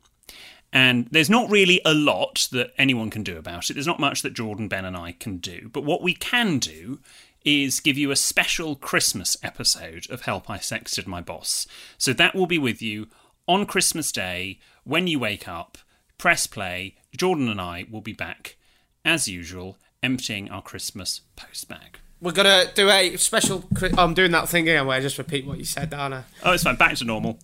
[0.71, 3.73] And there's not really a lot that anyone can do about it.
[3.73, 5.69] There's not much that Jordan, Ben, and I can do.
[5.71, 6.99] But what we can do
[7.45, 11.65] is give you a special Christmas episode of Help I Sexted My Boss.
[11.97, 13.07] So that will be with you
[13.47, 15.77] on Christmas Day, when you wake up,
[16.17, 16.95] press play.
[17.15, 18.57] Jordan and I will be back,
[19.05, 21.99] as usual, emptying our Christmas post bag.
[22.21, 23.65] We're gonna do a special.
[23.97, 26.23] I'm doing that thing again where I just repeat what you said, aren't I?
[26.43, 26.75] Oh, it's fine.
[26.75, 27.39] Back to normal.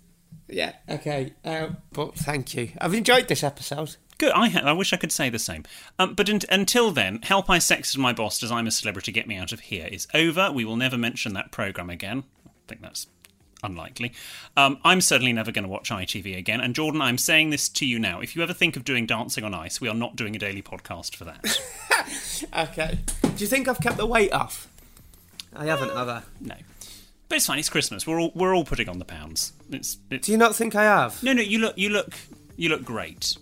[0.48, 0.74] Yeah.
[0.90, 1.34] Okay.
[1.44, 2.72] Uh, but thank you.
[2.80, 3.96] I've enjoyed this episode.
[4.18, 4.32] Good.
[4.34, 5.64] I I wish I could say the same.
[6.00, 9.28] Um, but un- until then, Help I Sexted My Boss Does I'm a Celebrity Get
[9.28, 10.52] Me Out of Here is over.
[10.52, 12.24] We will never mention that programme again.
[12.46, 13.08] I think that's
[13.64, 14.14] unlikely.
[14.58, 16.62] Um, I'm certainly never going to watch ITV again.
[16.62, 18.20] And Jordan, I'm saying this to you now.
[18.22, 20.62] If you ever think of doing Dancing on Ice, we are not doing a daily
[20.62, 21.60] podcast for that.
[22.58, 22.98] Okay.
[23.22, 24.68] Do you think I've kept the weight off?
[25.56, 26.24] I haven't, have I?
[26.40, 26.56] no.
[27.30, 27.60] But it's fine.
[27.60, 28.06] It's Christmas.
[28.06, 29.54] We're all we're all putting on the pounds.
[29.70, 31.22] It's, it's Do you not think I have?
[31.24, 32.14] No, no, you look, you look,
[32.58, 33.38] you look great.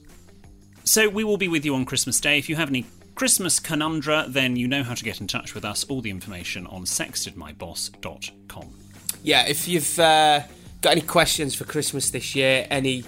[0.83, 2.37] So we will be with you on Christmas Day.
[2.37, 5.65] If you have any Christmas conundra, then you know how to get in touch with
[5.65, 5.83] us.
[5.85, 8.78] All the information on sextedmyboss.com.
[9.23, 9.45] Yeah.
[9.47, 10.41] If you've uh,
[10.81, 13.03] got any questions for Christmas this year, any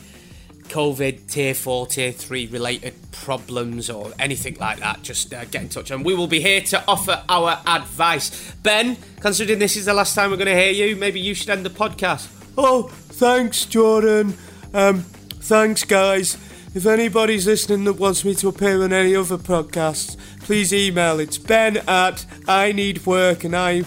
[0.72, 5.70] COVID tier four, tier three related problems or anything like that, just uh, get in
[5.70, 8.54] touch and we will be here to offer our advice.
[8.64, 11.50] Ben, considering this is the last time we're going to hear you, maybe you should
[11.50, 12.30] end the podcast.
[12.58, 14.36] Oh, thanks, Jordan.
[14.74, 16.38] Um, thanks, guys.
[16.74, 21.20] If anybody's listening that wants me to appear on any other podcasts, please email.
[21.20, 23.84] It's ben at I need work and I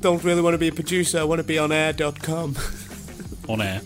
[0.00, 1.18] don't really want to be a producer.
[1.18, 2.56] I want to be on air.com.
[3.48, 3.80] on air.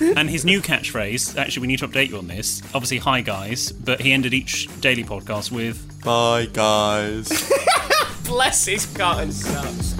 [0.00, 2.62] and his new catchphrase, actually, we need to update you on this.
[2.74, 7.52] Obviously, hi guys, but he ended each daily podcast with Bye, guys.
[8.24, 9.94] Bless his cotton socks.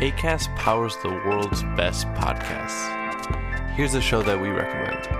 [0.00, 2.96] ACAST powers the world's best podcasts.
[3.74, 5.19] Here's a show that we recommend.